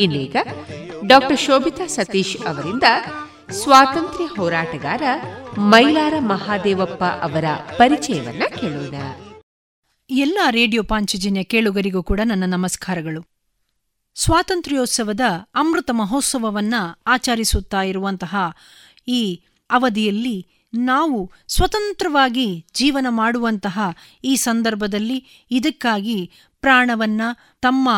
ಇನ್ನೀಗ 0.01 0.37
ಡಾಕ್ಟರ್ 1.09 1.41
ಶೋಭಿತಾ 1.41 1.87
ಸತೀಶ್ 1.87 2.47
ಅವರಿಂದ 2.47 2.83
ಸ್ವಾತಂತ್ರ್ಯ 3.51 4.25
ಹೋರಾಟಗಾರ 4.25 5.03
ಮೈಲಾರ 5.59 6.15
ಮಹಾದೇವಪ್ಪ 6.19 7.05
ಅವರ 7.05 7.45
ಪರಿಚಯವನ್ನ 7.77 8.43
ಕೇಳೋಣ. 8.61 8.95
ಎಲ್ಲ 10.11 10.39
ರೇಡಿಯೋ 10.51 10.83
ಪಾಂಚಜನ್ಯ 10.83 11.43
ಕೇಳುಗರಿಗೂ 11.43 12.03
ಕೂಡ 12.03 12.21
ನನ್ನ 12.25 12.45
ನಮಸ್ಕಾರಗಳು. 12.47 13.25
ಸ್ವಾತಂತ್ರ್ಯೋತ್ಸವದ 14.15 15.21
ಅಮೃತ 15.55 15.91
ಮಹೋತ್ಸವವನ್ನ 15.91 16.75
ಆಚರಿಸುತ್ತಾ 17.07 17.83
ಇರುವಂತಹ 17.83 18.37
ಈ 19.09 19.43
ಅವಧಿಯಲ್ಲಿ 19.71 20.47
ನಾವು 20.75 21.33
ಸ್ವತಂತ್ರವಾಗಿ 21.49 22.67
ಜೀವನ 22.75 23.07
ಮಾಡುವಂತಹ 23.09 23.81
ಈ 24.25 24.37
ಸಂದರ್ಭದಲ್ಲಿ 24.37 25.47
ಇದಕ್ಕಾಗಿ 25.51 26.31
ಪ್ರಾಣವನ್ನ 26.61 27.21
ತಮ್ಮ 27.63 27.89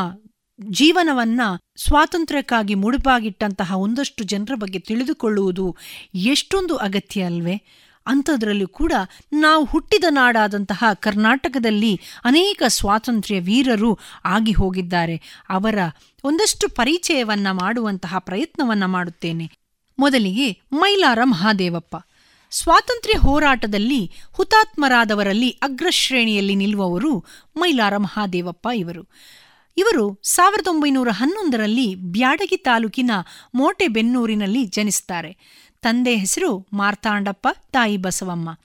ಜೀವನವನ್ನ 0.69 1.41
ಸ್ವಾತಂತ್ರ್ಯಕ್ಕಾಗಿ 1.77 2.75
ಮುಡುಪಾಗಿಟ್ಟಂತಹ 2.75 3.77
ಒಂದಷ್ಟು 3.77 4.25
ಜನರ 4.25 4.55
ಬಗ್ಗೆ 4.55 4.79
ತಿಳಿದುಕೊಳ್ಳುವುದು 4.79 5.77
ಎಷ್ಟೊಂದು 6.15 6.77
ಅಗತ್ಯ 6.77 7.23
ಅಲ್ವೇ? 7.23 7.63
ಅಂಥದ್ರಲ್ಲೂ 8.07 8.69
ಕೂಡ 8.69 8.93
ನಾವು 9.33 9.65
ಹುಟ್ಟಿದ 9.65 10.05
ನಾಡಾದಂತಹ 10.09 10.85
ಕರ್ನಾಟಕದಲ್ಲಿ 10.95 12.01
ಅನೇಕ 12.25 12.63
ಸ್ವಾತಂತ್ರ್ಯ 12.67 13.41
ವೀರರು 13.41 13.99
ಆಗಿ 14.25 14.53
ಹೋಗಿದ್ದಾರೆ. 14.53 15.45
ಅವರ 15.49 15.79
ಒಂದಷ್ಟು 16.25 16.69
ಪರಿಚಯವನ್ನ 16.69 17.47
ಮಾಡುವಂತಹ 17.51 18.19
ಪ್ರಯತ್ನವನ್ನ 18.19 18.85
ಮಾಡುತ್ತೇನೆ. 18.85 19.51
ಮೊದಲಿಗೆ 19.99 20.63
ಮೈಲಾರ 20.73 21.19
ಮಹಾದೇವಪ್ಪ. 21.25 21.97
ಸ್ವಾತಂತ್ರ್ಯ 22.51 23.19
ಹೋರಾಟದಲ್ಲಿ 23.19 24.13
ಹುತಾತ್ಮರಾದವರಲ್ಲಿ 24.33 25.51
ಅಗ್ರಶ್ರೇಣಿಯಲ್ಲಿ 25.51 26.55
ನಿಲ್ಲುವವರು 26.55 27.25
ಮೈಲಾರ 27.57 27.97
ಮಹಾದೇವಪ್ಪ 27.97 28.69
ಇವರು. 28.75 29.07
ಇವರು 29.77 30.21
ಸಾವಿರದ 30.23 30.69
ಒಂಬೈನೂರ 30.69 31.09
ಹನ್ನೊಂದರಲ್ಲಿ 31.11 31.95
ಬ್ಯಾಡಗಿ 31.95 32.57
ತಾಲೂಕಿನ 32.57 33.11
ಮೋಟೆಬೆನ್ನೂರಿನಲ್ಲಿ 33.55 34.65
ಜನಿಸ್ತಾರೆ. 34.65 35.37
ತಂದೆ 35.83 36.17
ಹೆಸರು 36.17 36.69
ಮಾರ್ತಾಂಡಪ್ಪ, 36.73 37.49
ತಾಯಿ 37.73 37.97
ಬಸವಮ್ಮ. 37.97 38.59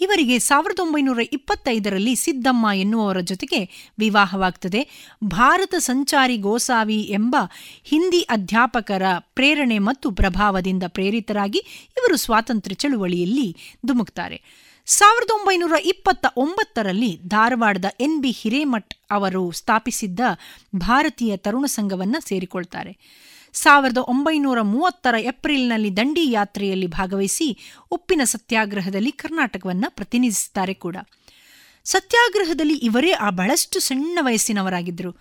ಇವರಿಗೆ 0.00 0.38
ಸಾವಿರದ 0.38 0.80
ಒಂಬೈನೂರ 0.80 1.20
ಇಪ್ಪತ್ತೈದರಲ್ಲಿ 1.32 2.14
ಸಿದ್ದಮ್ಮ 2.16 2.66
ಎನ್ನುವವರ 2.74 3.20
ಜೊತೆಗೆ 3.20 3.90
ವಿವಾಹವಾಗ್ತದೆ. 3.98 4.88
ಭಾರತ 5.24 5.74
ಸಂಚಾರಿ 5.78 6.36
ಗೋಸಾವಿ 6.36 7.00
ಎಂಬ 7.00 7.36
ಹಿಂದಿ 7.84 8.20
ಅಧ್ಯಾಪಕರ 8.20 9.02
ಪ್ರೇರಣೆ 9.18 9.78
ಮತ್ತು 9.78 10.10
ಪ್ರಭಾವದಿಂದ 10.10 10.82
ಪ್ರೇರಿತರಾಗಿ 10.86 11.58
ಇವರು 11.88 12.16
ಸ್ವಾತಂತ್ರ್ಯ 12.16 12.74
ಚಳುವಳಿಯಲ್ಲಿ 12.74 13.56
ಧುಮುಕ್ತಾರೆ. 13.86 14.42
ಸಾವಿರದ 14.86 15.30
ಒಂಬೈನೂರ 15.30 15.72
ಇಪ್ಪತ್ತ 15.84 16.26
ಒಂಬತ್ತರಲ್ಲಿ 16.36 17.20
ಧಾರವಾಡದ 17.26 17.84
ಎನ್ 18.00 18.22
ಬಿ 18.22 18.30
ಹಿರೇಮಠ್ 18.30 18.94
ಅವರು 19.10 19.50
ಸ್ಥಾಪಿಸಿದ್ದ 19.50 20.20
ಭಾರತೀಯ 20.76 21.36
ತರುಣ 21.36 21.64
ಸಂಘವನ್ನು 21.66 22.28
ಸೇರಿಕೊಳ್ತಾರೆ. 22.28 22.98
ಸಾವಿರದ 23.52 23.96
ಒಂಬೈನೂರ 23.96 24.60
ಮೂವತ್ತರ 24.60 25.14
ಏಪ್ರಿಲ್ನಲ್ಲಿ 25.18 25.96
ದಂಡಿ 25.96 26.30
ಯಾತ್ರೆಯಲ್ಲಿ 26.30 26.86
ಭಾಗವಹಿಸಿ 26.86 27.58
ಉಪ್ಪಿನ 27.90 28.20
ಸತ್ಯಾಗ್ರಹದಲ್ಲಿ 28.24 29.12
ಕರ್ನಾಟಕವನ್ನು 29.12 29.94
ಪ್ರತಿನಿಧಿಸುತ್ತಾರೆ 29.94 30.74
ಕೂಡ. 30.74 30.96
ಸತ್ಯಾಗ್ರಹದಲ್ಲಿ 31.84 32.74
ಇವರೇ 32.74 33.12
ಆ 33.12 33.30
ಬಹಳಷ್ಟು 33.30 33.80
ಸಣ್ಣ 33.80 34.18
ವಯಸ್ಸಿನವರಾಗಿದ್ದರು. 34.20 35.12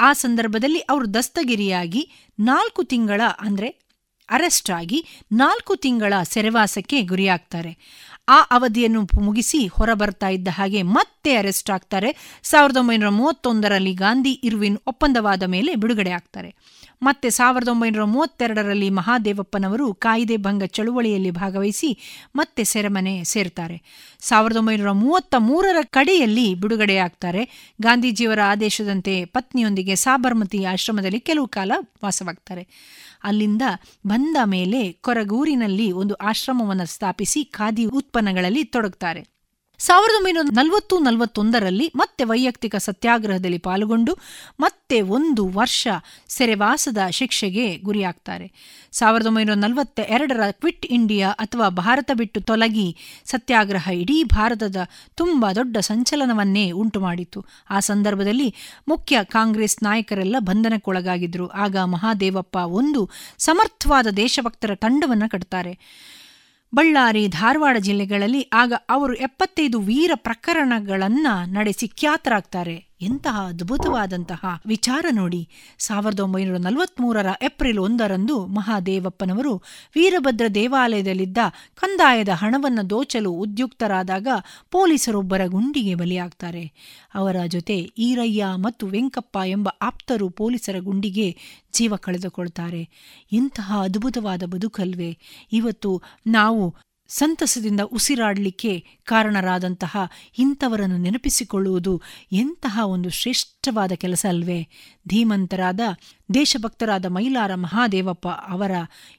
ಆ 0.00 0.12
ಸಂದರ್ಭದಲ್ಲಿ 0.12 0.78
ಅವರು 0.78 1.14
ದಸ್ತಗಿರಿಯಾಗಿ 1.14 2.10
ನಾಲ್ಕು 2.40 2.82
ತಿಂಗಳ 2.82 3.20
ಅಂದರೆ 3.38 3.89
ಅರೆಸ್ಟ್ 4.30 4.70
ಆಗಿ 4.70 5.04
ನಾಲ್ಕು 5.32 5.76
ತಿಂಗಳ 5.76 6.14
ಸೆರೆವಾಸಕ್ಕೆ 6.22 7.02
ಗುರಿಯಾಗ್ತಾರೆ. 7.02 7.78
ಆ 8.28 8.42
ಅವಧಿಯನ್ನು 8.50 9.02
ಮುಗಿಸಿ 9.20 9.66
ಹೊರಬರ್ತಾ 9.66 10.28
ಇದ್ದ 10.28 10.48
ಹಾಗೆ 10.50 10.82
ಮತ್ತೆ 10.82 11.36
ಅರೆಸ್ಟ್ 11.36 11.70
ಆಗ್ತಾರೆ. 11.70 12.40
ಸಾವಿರದ 12.42 12.76
ಒಂಬೈನೂರ 12.76 13.08
ಮೂವತ್ತೊಂದರಲ್ಲಿ 13.08 13.94
ಗಾಂಧಿ 13.94 14.32
ಇರುವಿನ್ 14.32 14.78
ಒಪ್ಪಂದವಾದ 14.86 15.42
ಮೇಲೆ 15.42 15.74
ಬಿಡುಗಡೆ 15.74 16.10
ಆಗ್ತಾರೆ. 16.10 16.54
ಮತ್ತೆ 17.02 17.30
ಸಾವಿರದ 17.30 17.68
ಒಂಬೈನೂರ 17.68 18.04
ಮೂವತ್ತೆರಡರಲ್ಲಿ 18.04 18.90
ಮಹಾದೇವಪ್ಪನವರು 18.90 19.94
ಕಾಯಿದೆ 19.94 20.36
ಭಂಗ 20.36 20.64
ಚಳುವಳಿಯಲ್ಲಿ 20.64 21.30
ಭಾಗವಹಿಸಿ 21.30 21.98
ಮತ್ತೆ 22.36 22.64
ಸೆರೆಮನೆ 22.64 23.24
ಸೇರ್ತಾರೆ. 23.24 23.82
ಸಾವಿರದ 24.20 24.56
ಒಂಬೈನೂರ 24.56 24.90
ಮೂವತ್ತ 24.90 25.34
ಮೂರರ 25.38 25.76
ಕಡೆಯಲ್ಲಿ 25.82 26.54
ಬಿಡುಗಡೆಯಾಗ್ತಾರೆ 26.54 27.72
ಗಾಂಧೀಜಿಯವರ 27.82 28.38
ಆದೇಶದಂತೆ 28.46 29.24
ಪತ್ನಿಯೊಂದಿಗೆ 29.24 29.94
ಸಾಬರ್ಮತಿ 29.94 30.64
ಆಶ್ರಮದಲ್ಲಿ 30.64 31.20
ಕೆಲವು 31.20 31.48
ಕಾಲ 31.48 31.72
ವಾಸವಾಗ್ತಾರೆ. 32.04 32.64
ಅಲ್ಲಿಂದ 33.24 33.64
ಬಂದ 34.06 34.36
ಮೇಲೆ 34.46 34.80
ಕೊರಗೂರಿನಲ್ಲಿ 35.02 35.92
ಒಂದು 35.92 36.14
ಆಶ್ರಮವನ್ನು 36.24 36.86
ಸ್ಥಾಪಿಸಿ 36.86 37.44
ಖಾದಿ 37.52 37.86
ಉತ್ಪನ್ನಗಳಲ್ಲಿ 37.92 38.64
ತೊಡಗುತ್ತಾರೆ 38.64 39.22
ಸಾವಿರದ 39.80 40.16
ಒಂಬೈನೂರ 40.16 40.46
ನಲವತ್ತು 40.52 40.98
ನಲವತ್ತೊಂದರಲ್ಲಿ 40.98 41.92
ಮತ್ತೆ 41.96 42.24
ವೈಯಕ್ತಿಕ 42.24 42.76
ಸತ್ಯಾಗ್ರಹದಲ್ಲಿ 42.76 43.58
ಪಾಲ್ಗೊಂಡು 43.58 44.12
ಮತ್ತೆ 44.60 45.00
ಒಂದು 45.00 45.48
ವರ್ಷ 45.48 45.88
ಸೆರೆವಾಸದ 46.28 46.98
ಶಿಕ್ಷೆಗೆ 47.10 47.76
ಗುರಿಯಾಗ್ತಾರೆ. 47.76 48.52
ಸಾವಿರದ 48.92 49.26
ಒಂಬೈನೂರ 49.26 49.54
ನಲವತ್ತ 49.54 50.00
ಎರಡರ 50.08 50.40
ಕ್ವಿಟ್ 50.50 50.86
ಇಂಡಿಯಾ 50.86 51.30
ಅಥವಾ 51.30 51.68
ಭಾರತ 51.68 52.10
ಬಿಟ್ಟು 52.14 52.40
ತೊಲಗಿ 52.40 52.96
ಸತ್ಯಾಗ್ರಹ 53.24 53.88
ಇಡೀ 53.88 54.24
ಭಾರತದ 54.24 54.76
ತುಂಬ 55.14 55.52
ದೊಡ್ಡ 55.54 55.76
ಸಂಚಲನವನ್ನೇ 55.76 56.70
ಉಂಟು 56.70 57.00
ಮಾಡಿತು 57.00 57.46
ಆ 57.70 57.80
ಸಂದರ್ಭದಲ್ಲಿ 57.80 58.54
ಮುಖ್ಯ 58.88 59.24
ಕಾಂಗ್ರೆಸ್ 59.24 59.82
ನಾಯಕರೆಲ್ಲ 59.82 60.36
ಬಂಧನಕ್ಕೊಳಗಾಗಿದ್ರು 60.40 61.48
ಆಗ 61.48 61.76
ಮಹಾದೇವಪ್ಪ 61.76 62.56
ಒಂದು 62.56 63.10
ಸಮರ್ಥವಾದ 63.38 64.06
ದೇಶಭಕ್ತರ 64.06 64.70
ತಂಡವನ್ನು 64.74 65.30
ಕಟ್ತಾರೆ. 65.30 65.74
ಬಳ್ಳಾರಿ 66.74 67.28
ಧಾರವಾಡ 67.28 67.76
ಜಿಲ್ಲೆಗಳಲ್ಲಿ 67.76 68.48
ಆಗ 68.52 68.72
ಅವರು 68.90 69.14
ಎಪ್ಪತ್ತೈದು 69.14 69.80
ವೀರ 69.80 70.10
ಪ್ರಕರಣಗಳನ್ನು 70.14 71.52
ನಡೆಸಿ 71.52 71.88
ಖ್ಯಾತರಾಗ್ತಾರೆ. 71.88 72.89
ಎಂತಹ 73.00 73.46
ಅದ್ಭುತವಾದಂತಹ 73.46 74.60
ವಿಚಾರ 74.66 75.06
ನೋಡಿ. 75.10 75.48
ಸಾವಿರದ 75.78 76.20
ಒಂಬೈನೂರ 76.20 76.56
ನಲವತ್ಮೂರರ 76.56 77.26
ಏಪ್ರಿಲ್ 77.42 77.78
ಒಂದರಂದು 77.78 78.46
ಮಹಾದೇವಪ್ಪನವರು 78.46 79.56
ವೀರಭದ್ರ 79.94 80.44
ದೇವಾಲಯದಲ್ಲಿದ್ದ 80.54 81.38
ಕಂದಾಯದ 81.74 82.28
ಹಣವನ್ನು 82.28 82.90
ದೋಚಲು 82.90 83.32
ಉದ್ಯುಕ್ತರಾದಾಗ 83.32 84.28
ಪೊಲೀಸರೊಬ್ಬರ 84.70 85.40
ಗುಂಡಿಗೆ 85.46 85.94
ಬಲಿಯಾಗ್ತಾರೆ. 85.94 86.72
ಅವರ 87.14 87.36
ಜೊತೆ 87.46 87.76
ಈರಯ್ಯ 87.78 88.46
ಮತ್ತು 88.56 88.86
ವೆಂಕಪ್ಪ 88.86 89.38
ಎಂಬ 89.46 89.68
ಆಪ್ತರು 89.82 90.28
ಪೊಲೀಸರ 90.28 90.78
ಗುಂಡಿಗೆ 90.78 91.36
ಜೀವ 91.72 91.96
ಕಳೆದುಕೊಳ್ತಾರೆ. 91.96 92.88
ಇಂತಹ 93.32 93.80
ಅದ್ಭುತವಾದ 93.82 94.42
ಬದುಕಲ್ವೇ. 94.46 95.18
ಇವತ್ತು 95.52 96.02
ನಾವು 96.26 96.74
ಸಂತಸದಿಂದ 97.10 97.80
ಉಸಿರಾಡಲಿಕ್ಕೆ 97.80 98.84
ಕಾರಣರಾದಂತಹ 99.04 99.96
ಇಂಥವರನ್ನು 100.38 100.96
ನೆನಪಿಸಿಕೊಳ್ಳುವುದು 100.96 102.02
ಎಂತಹ 102.32 102.80
ಒಂದು 102.84 103.10
ಶ್ರೇಷ್ಠವಾದ 103.10 103.92
ಕೆಲಸ 103.92 104.26
ಅಲ್ವೇ? 104.28 104.68
ಧೀಮಂತರಾದ, 105.08 105.80
ದೇಶಭಕ್ತರಾದ 106.34 107.06
ಮೈಲಾರ 107.06 107.54
ಮಹಾದೇವಪ್ಪ 107.54 108.28
ಅವರ 108.28 108.70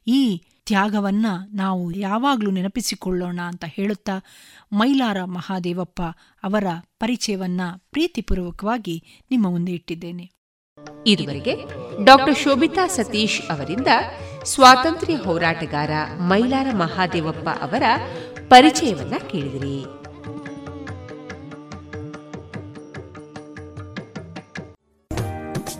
ಈ 0.07 0.41
ತ್ಯಾಗವನ್ನ 0.65 1.25
ನಾವು 1.53 1.91
ಯಾವಾಗಲೂ 1.91 2.51
ನೆನಪಿಸಿಕೊಳ್ಳೋಣ 2.51 3.39
ಅಂತ 3.47 3.65
ಹೇಳುತ್ತಾ, 3.67 4.19
ಮೈಲಾರ 4.73 5.23
ಮಹಾದೇವಪ್ಪ 5.23 6.01
ಅವರ 6.43 6.63
ಪರಿಚಯವನ್ನ 6.99 7.61
ಪ್ರೀತಿಪೂರ್ವಕವಾಗಿ 7.91 9.03
ನಿಮ್ಮ 9.31 9.49
ಮುಂದೆ 9.49 9.71
ಇಟ್ಟಿದ್ದೇನೆ. 9.71 10.31
ಇದುವರೆಗೆ 11.07 11.55
ಡಾಕ್ಟರ್ 12.05 12.37
ಶೋಭಿತಾ 12.37 12.87
ಸತೀಶ್ 12.87 13.41
ಅವರಿಂದ 13.51 13.87
ಸ್ವಾತಂತ್ರ್ಯ 14.45 15.15
ಹೋರಾಟಗಾರ 15.15 15.89
ಮೈಲಾರ 16.19 16.67
ಮಹಾದೇವಪ್ಪ 16.73 17.49
ಅವರ 17.49 17.83
ಪರಿಚಯವನ್ನ 18.49 19.15
ಕೇಳಿದಿರಿ. 19.31 20.01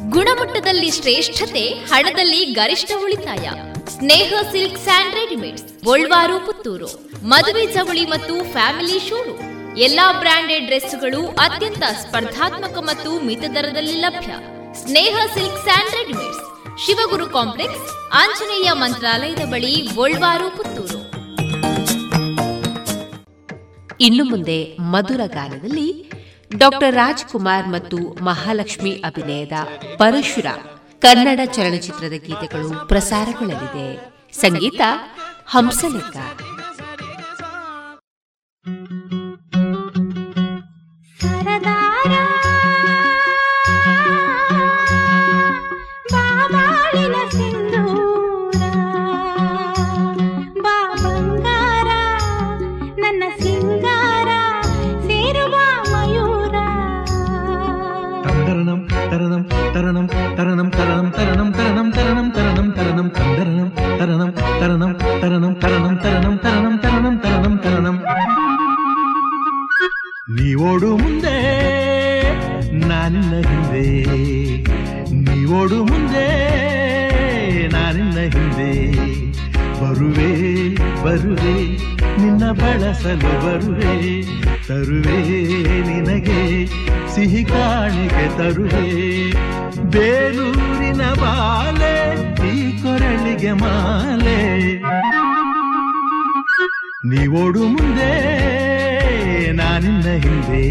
ಗುಣಮಟ್ಟದಲ್ಲಿ 0.09 0.91
ಶ್ರೇಷ್ಠತೆ, 0.91 1.67
ಹಣದಲ್ಲಿ 1.69 2.45
ಗರಿಷ್ಠ 2.45 2.91
ಉಳಿತಾಯ. 3.03 3.49
ಸ್ನೇಹ 3.89 4.33
ಸಿಲ್ಕ್ 4.51 4.77
ಸ್ಯಾಂಡ್ 4.77 5.15
ರೆಡಿಮೇಡ್ಸ್, 5.15 5.85
ಗೋಲ್ವಾರು, 5.85 6.45
ಪುತ್ತೂರು. 6.45 6.89
ಮದುವೆ 7.23 7.65
ಚವಳಿ 7.73 8.05
ಮತ್ತು 8.05 8.51
ಫ್ಯಾಮಿಲಿ 8.51 8.99
ಶೂರು 8.99 9.39
ಎಲ್ಲಾ 9.77 10.19
ಬ್ರಾಂಡೆಡ್ 10.19 10.65
ಡ್ರೆಸ್ಗಳು 10.65 11.27
ಅತ್ಯಂತ 11.27 11.83
ಸ್ಪರ್ಧಾತ್ಮಕ 11.83 12.77
ಮತ್ತು 12.77 13.25
ಮಿತ 13.25 13.39
ದರದಲ್ಲಿ 13.39 13.93
ಲಭ್ಯ. 13.93 14.33
Sneha 14.85 15.17
silk 15.33 15.63
and 15.63 15.91
readymades. 15.91 16.50
Shivaguru 16.77 17.30
complex, 17.30 18.10
Anjaneya 18.14 18.72
ಮಂತ್ರಾಲಯದ 18.72 19.39
ಬಳಿ 19.39 19.89
ಗೋಲ್ವಾರು 19.95 20.57
ಪುತ್ತೂರು. 20.57 21.11
ಇನ್ನು 24.02 24.23
ಮುಂದೆ 24.23 24.77
ಮಧುರ 24.77 25.22
ಗಾನದಲ್ಲಿ 25.26 26.11
ಡಾಕ್ಟರ್ 26.57 26.95
ರಾಜ್ಕುಮಾರ್ 26.95 27.68
ಮತ್ತು 27.68 28.23
ಮಹಾಲಕ್ಷ್ಮಿ 28.23 28.91
ಅಭಿನಯದ 28.91 29.52
ಪರಶುರ, 29.98 30.45
ಕನ್ನಡ 30.99 31.39
ಚಲನಚಿತ್ರದ 31.45 32.11
ಗೀತೆಗಳು 32.11 32.88
ಪ್ರಸಾರಗೊಳ್ಳಲಿದೆ. 32.88 34.14
ಸಂಗೀತ 34.41 34.81
ಹಂಸಲೇಖ. 35.48 36.18
ನೀವೋಡು 41.26 41.80
ಬಳಸಲು 82.91 83.30
ಬರುವೆ, 83.45 84.22
ತರುವೆ 84.68 85.18
ನಿನಗೆ, 85.81 86.65
ಸಿಹಿ 87.15 87.45
ಕಾಣಿಕೆ 87.45 88.38
ತರುವೆ. 88.38 89.31
ಬೇಲೂರಿನ 89.91 91.01
ಬಾಲೆ, 91.13 91.95
ಈ 92.49 92.81
ಕೊರಳಿಗೆ 92.81 93.51
ಮಾಲೆ. 93.51 94.77
ನೀವೋಡು 97.09 97.63
ಮುಂದೆ, 97.63 98.11
ನಾನಿನ್ನ 99.51 100.07
ಹಿಂದೆ. 100.09 100.65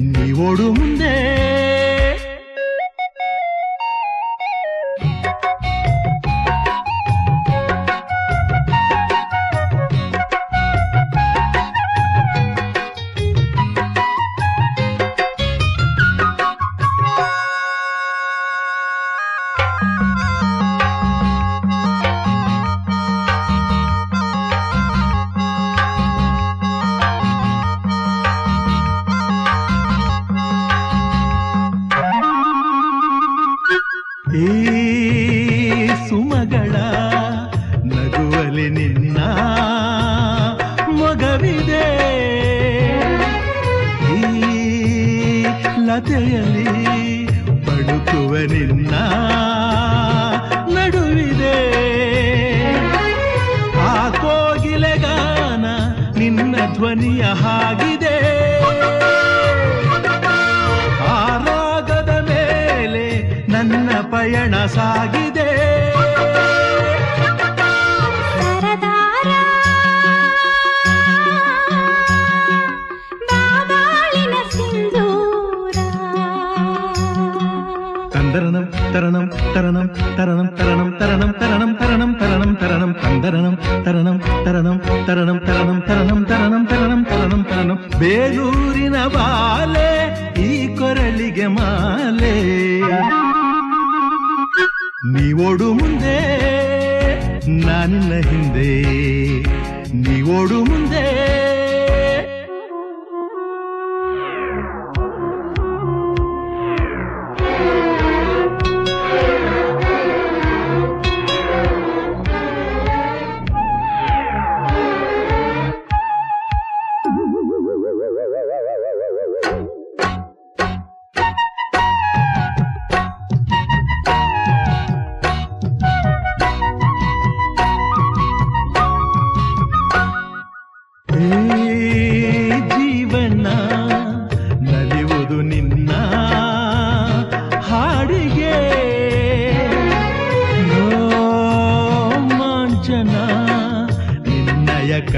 ನೀವೋಡು 0.00 0.72
ಮುಂದೆ 0.72 1.16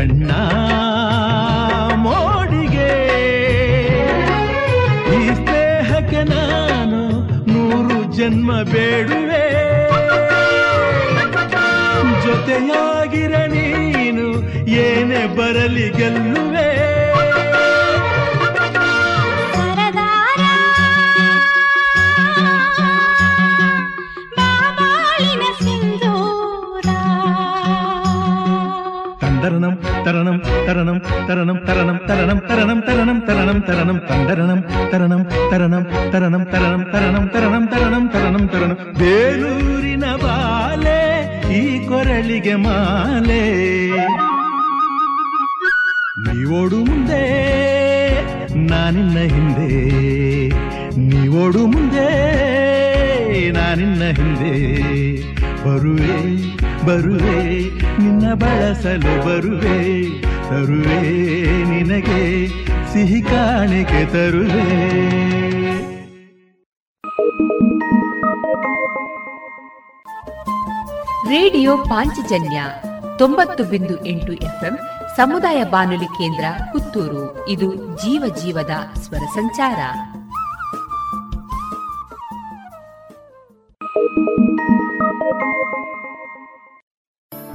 ಕಣ್ಣ 0.02 0.30
ಮೋಡಿಗೆ. 1.94 2.88
ಈ 5.16 5.34
ಸ್ನೇಹಕ್ಕೆ 5.34 6.22
ನಾನು 6.22 7.00
ನೂರು 7.52 8.16
ಜನ್ಮ 8.16 8.62
ಬೇಡುವೆ. 8.62 9.44
ಜೊತೆಯಾಗಿರ 12.24 13.34
ನೀನು 13.36 14.26
ಏನೇ 14.70 15.26
ಬರಲಿ 15.26 15.90
ಗೆಲ್ಲುವೆ. 15.90 16.68
தரணம் 30.72 31.00
தரணம் 31.28 31.58
தரணம் 31.68 31.98
தரணம் 32.08 32.40
தரணம் 32.48 32.80
தரணம் 32.86 33.20
தரணம் 33.26 33.60
தரணம் 33.68 33.98
தந்தரணம் 34.08 34.60
தரணம் 34.92 35.24
தரணம் 35.52 35.84
தரணம் 36.12 36.46
தரணம் 36.52 36.86
தரணம் 36.92 37.26
தரணம் 37.32 37.66
தரணம் 37.72 38.06
தரணம் 38.14 38.46
ತರಣಂ 38.52 38.78
ಬೇಲೂರಿನ 39.00 40.04
ಬಾಲೆ 40.22 41.00
ಈ 41.54 41.62
ಕೊರಳಿಗೆ 41.88 42.56
ಮಾಲೆ 42.64 43.42
ನೀವೋಡು 46.24 46.80
ಮುಂದೆ 46.88 47.22
ನಾನಿನ್ನ 48.70 49.18
ಹಿಂದೆ 49.34 49.68
ನೀವೋಡು 51.10 51.62
ಮುಂದೆ 51.66 52.08
ನಾನಿನ್ನ 53.58 54.04
ಹಿಂದೆ 54.18 54.54
ಬರುವೆ 55.64 56.18
ಬರುವೆ 56.86 57.38
ನಿನ್ನ 57.98 58.26
ಬಳಸಲು 58.34 59.12
ಬರುವೆ 59.26 59.78
ತರುವೆ 60.52 61.00
ನಿನಗೆ 61.64 62.48
ಸಿಹಿ 62.92 63.22
ಕಾಣಿಕೆ 63.22 64.06
ತರುವೆ. 64.06 64.64
ರೇಡಿಯೋ 71.28 71.76
ಪಾಂಚಜನ್ಯ 71.76 72.64
ತೊಂಬತ್ತು 73.18 73.64
ಬಿಂದು 73.64 74.06
ಎಂಟು 74.06 74.32
ಎಫ್ಎಂ 74.32 74.78
ಸಮುದಾಯ 75.16 75.64
ಬಾನುಲಿ 75.64 76.04
ಕೇಂದ್ರ 76.04 76.44
ಪುತ್ತೂರು. 76.72 77.48
ಇದು 77.48 77.74
ಜೀವ 77.74 78.34
ಜೀವದ 78.42 78.70
ಸ್ವರ 78.98 79.24
ಸಂಚಾರ. 79.34 79.76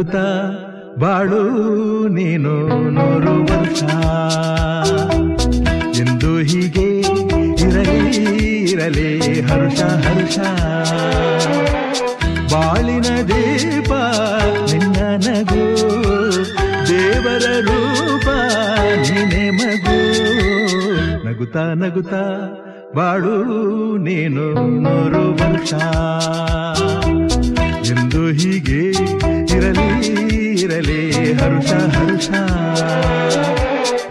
ನಗುತ್ತಾ 0.00 0.28
ಬಾಳು 0.98 1.40
ನೀನು 2.08 2.52
ನೂರು 2.90 3.34
ವರ್ಷ 3.42 3.82
ಎಂದು 5.98 6.38
ಹೀಗೆ 6.38 7.00
ಇರಲಿ 7.60 8.08
ಇರಲಿ, 8.70 9.40
ಹರ್ಷ 9.40 9.82
ಹರ್ಷ. 9.82 10.38
ಬಾಳಿನ 12.52 13.20
ದೀಪ 13.26 13.92
ನಿನ್ನ 14.72 14.96
ನಗು. 15.28 15.66
ದೇವರ 16.88 17.44
ರೂಪ 17.60 18.28
ನೀನೆ 18.96 19.50
ಮಗು. 19.50 19.98
ನಗುತ್ತಾ 21.28 21.74
ನಗುತ್ತಾ, 21.74 22.24
ಬಾಳು 22.94 23.36
ನೀನು 23.96 24.54
ನೂರು 24.80 25.24
ವರ್ಷ 25.32 25.72
ಎಂದು 27.90 28.28
ಹೀಗೆ 28.28 29.19
ಇರಲಿ 29.56 30.06
ಇರಲಿ 30.62 31.32
ಹರುಷ 31.32 31.72
ಹರುಷ. 31.72 32.28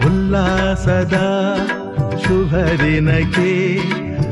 ಉಲ್ಲಾಸದ 0.06 1.16
ಶುಭರಿನಕ್ಕೆ 2.22 3.78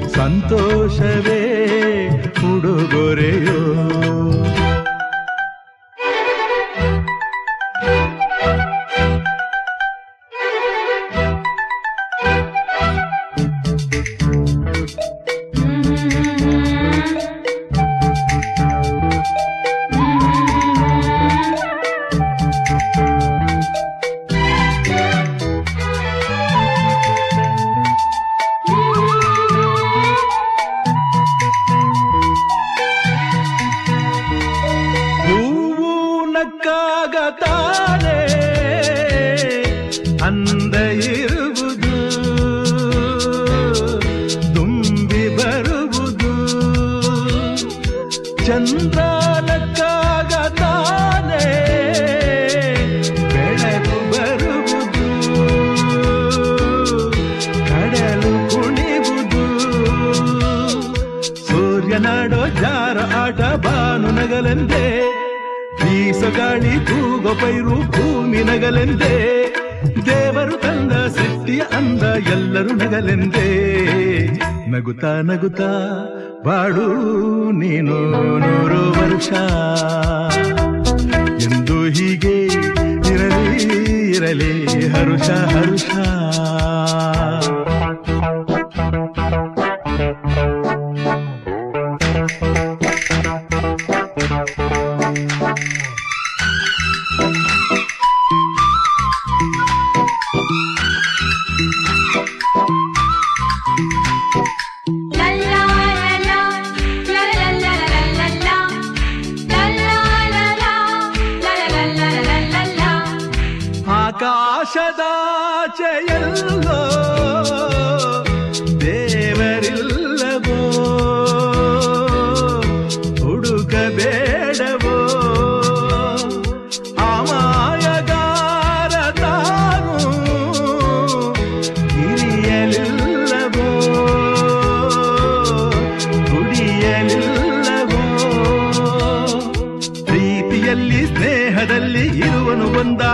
ಸಂತೋಷವೇ 0.08 1.42
ಉಡುಗೊರೆಯೋ. 2.54 3.58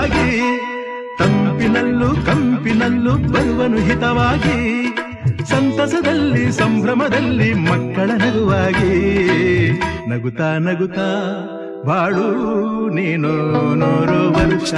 ಒಂದಾಗಿ 0.04 0.60
ತಂಪಿನಲ್ಲೂ 1.18 2.08
ಕಂಪಿನಲ್ಲೂ 2.08 3.10
ಬರುವನು 3.10 3.76
ಹಿತವಾಗಿ, 3.76 4.86
ಸಂತಸದಲ್ಲಿ, 5.50 6.52
ಸಂಭ್ರಮದಲ್ಲಿ 6.52 7.54
ಮಕ್ಕಳ 7.54 8.10
ನಗುವಾಗಿ. 8.10 8.96
ನಗುತ್ತಾ 10.08 10.58
ನಗುತ್ತಾ 10.58 11.10
ಬಾಳು 11.86 12.28
ನೀನು 12.94 13.28
ನೂರು 13.74 14.32
ವರ್ಷ. 14.32 14.74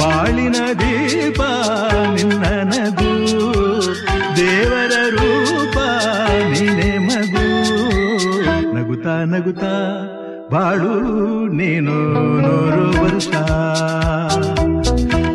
ಬಾಳಿನ 0.00 0.56
ದೀಪ 0.80 1.40
ನಿನ್ನ 2.14 2.44
ನಗು, 2.46 3.12
ದೇವರ 4.36 4.83
ನಗುತ್ತಾ 9.24 9.74
ಬಾಳು 10.52 10.92
ನೀನು 11.46 11.94
ನೂರು 12.40 13.04
ವರ್ಷ 13.04 13.28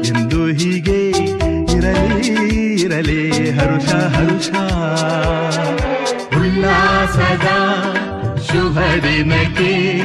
ಎಂದು 0.07 0.45
ಹೀಗೆ 0.45 1.09
ಇರಲಿ 1.77 2.33
ಇರಲಿ, 2.81 3.49
ಹರುಷ 3.49 3.89
ಹರುಷ. 3.93 4.49
ಉಲ್ಲಾಸದ 6.37 7.47
ಶುಭ 8.39 8.79
ದಿನಕ್ಕೆ 8.79 10.01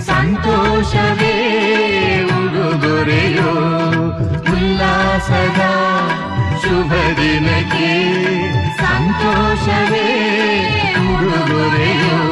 ಸಂತೋಷವೇ 0.00 1.34
ಉಡುಗೊರೆಯೋ. 2.24 3.52
ಉಲ್ಲಾಸದ 4.52 5.62
ಶುಭ 6.62 6.92
ದಿನಕ್ಕೆ 6.92 7.92
ಸಂತೋಷವೇ 8.78 10.06
ಉಡುಗೊರೆಯೋ. 11.12 12.31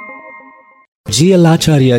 ಜಿಎಲ್ 1.11 1.45
ಆಚಾರ್ಯ 1.45 1.93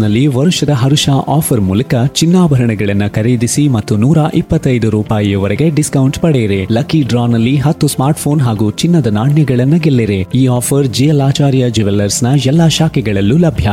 ನಲ್ಲಿ 0.00 0.26
ವರುಷದ 0.26 0.68
ಹರುಷ 0.68 1.08
ಆಫರ್ 1.28 1.60
ಮೂಲಕ 1.60 1.94
ಚಿನ್ನಾಭರಣಗಳನ್ನು 2.12 3.14
ಖರೀದಿಸಿ 3.14 3.68
ಮತ್ತು 3.68 3.96
ನೂರ 3.96 4.18
ಇಪ್ಪತ್ತೈದು 4.34 4.90
ರೂಪಾಯಿಯವರೆಗೆ 4.90 5.70
ಡಿಸ್ಕೌಂಟ್ 5.70 6.18
ಪಡೆಯಿರಿ. 6.18 6.66
ಲಕ್ಕಿ 6.72 7.02
ಡ್ರಾನಲ್ಲಿ 7.02 7.56
ಹತ್ತು 7.56 7.86
ಸ್ಮಾರ್ಟ್ಫೋನ್ 7.86 8.40
ಹಾಗೂ 8.40 8.70
ಚಿನ್ನದ 8.70 9.06
ನಾಣ್ಯಗಳನ್ನು 9.06 9.78
ಗೆಲ್ಲಿರಿ. 9.78 10.26
ಈ 10.34 10.46
ಆಫರ್ 10.46 10.86
ಜಿಎಲ್ 10.86 11.20
ಆಚಾರ್ಯ 11.20 11.70
ನ 12.22 12.26
ಎಲ್ಲಾ 12.46 12.68
ಶಾಖೆಗಳಲ್ಲೂ 12.68 13.38
ಲಭ್ಯ. 13.38 13.70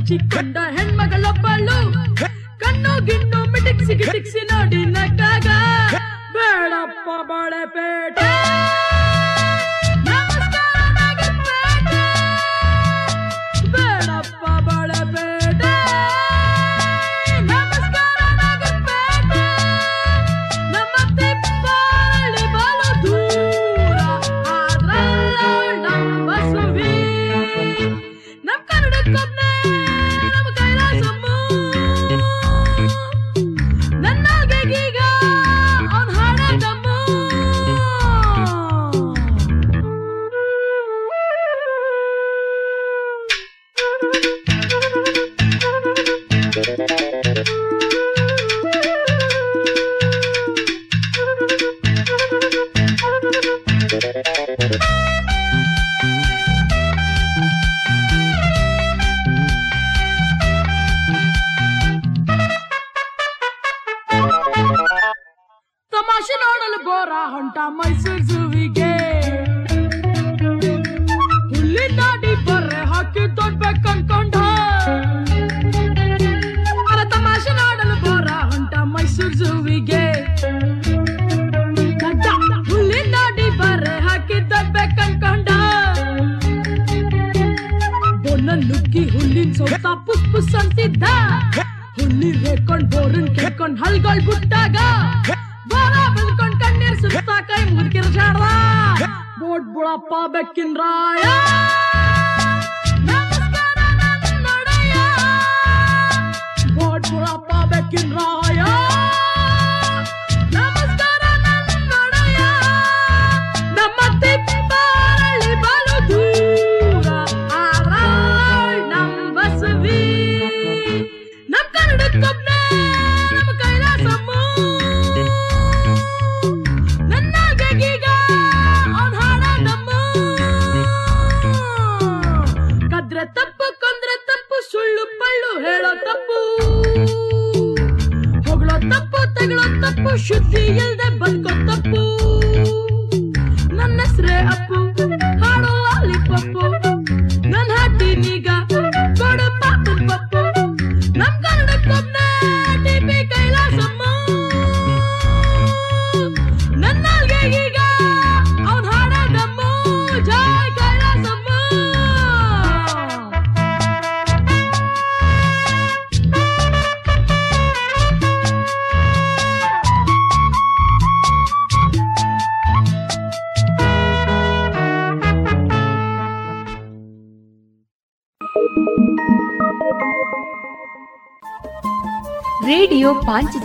ಮೆಚ್ಚಿಕೊಂಡ 0.00 0.56
ಹೆಣ್ಮಗಳೊಬ್ಬಳು. 0.76 1.76
ಕಣ್ಣು 2.62 2.92
ಗಿಣ್ಣು 3.06 3.40
ಮಿಟಿಕ್ಸಿಗೆ 3.52 4.04
ಗಿಟಿಕ್ಸಿ 4.04 4.40
ನೋಡಿ 4.46 4.79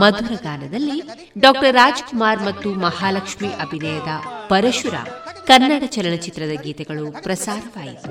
ಮಧುರ 0.00 0.32
ಗಾನದಲ್ಲಿ 0.42 0.98
ಡಾಕ್ಟರ್ 1.38 1.74
ರಾಜ್ಕುಮಾರ್ 1.74 2.42
ಮತ್ತು 2.42 2.68
ಮಹಾಲಕ್ಷ್ಮಿ 2.84 3.50
ಅಭಿನಯದ 3.64 4.10
ಪರಶುರಾಮ್ 4.48 5.10
ಕನ್ನಡ 5.46 5.82
ಚಲನಚಿತ್ರದ 5.86 6.54
ಗೀತೆಗಳು 6.64 7.06
ಪ್ರಸಾರವಾಯಿತು. 7.22 8.10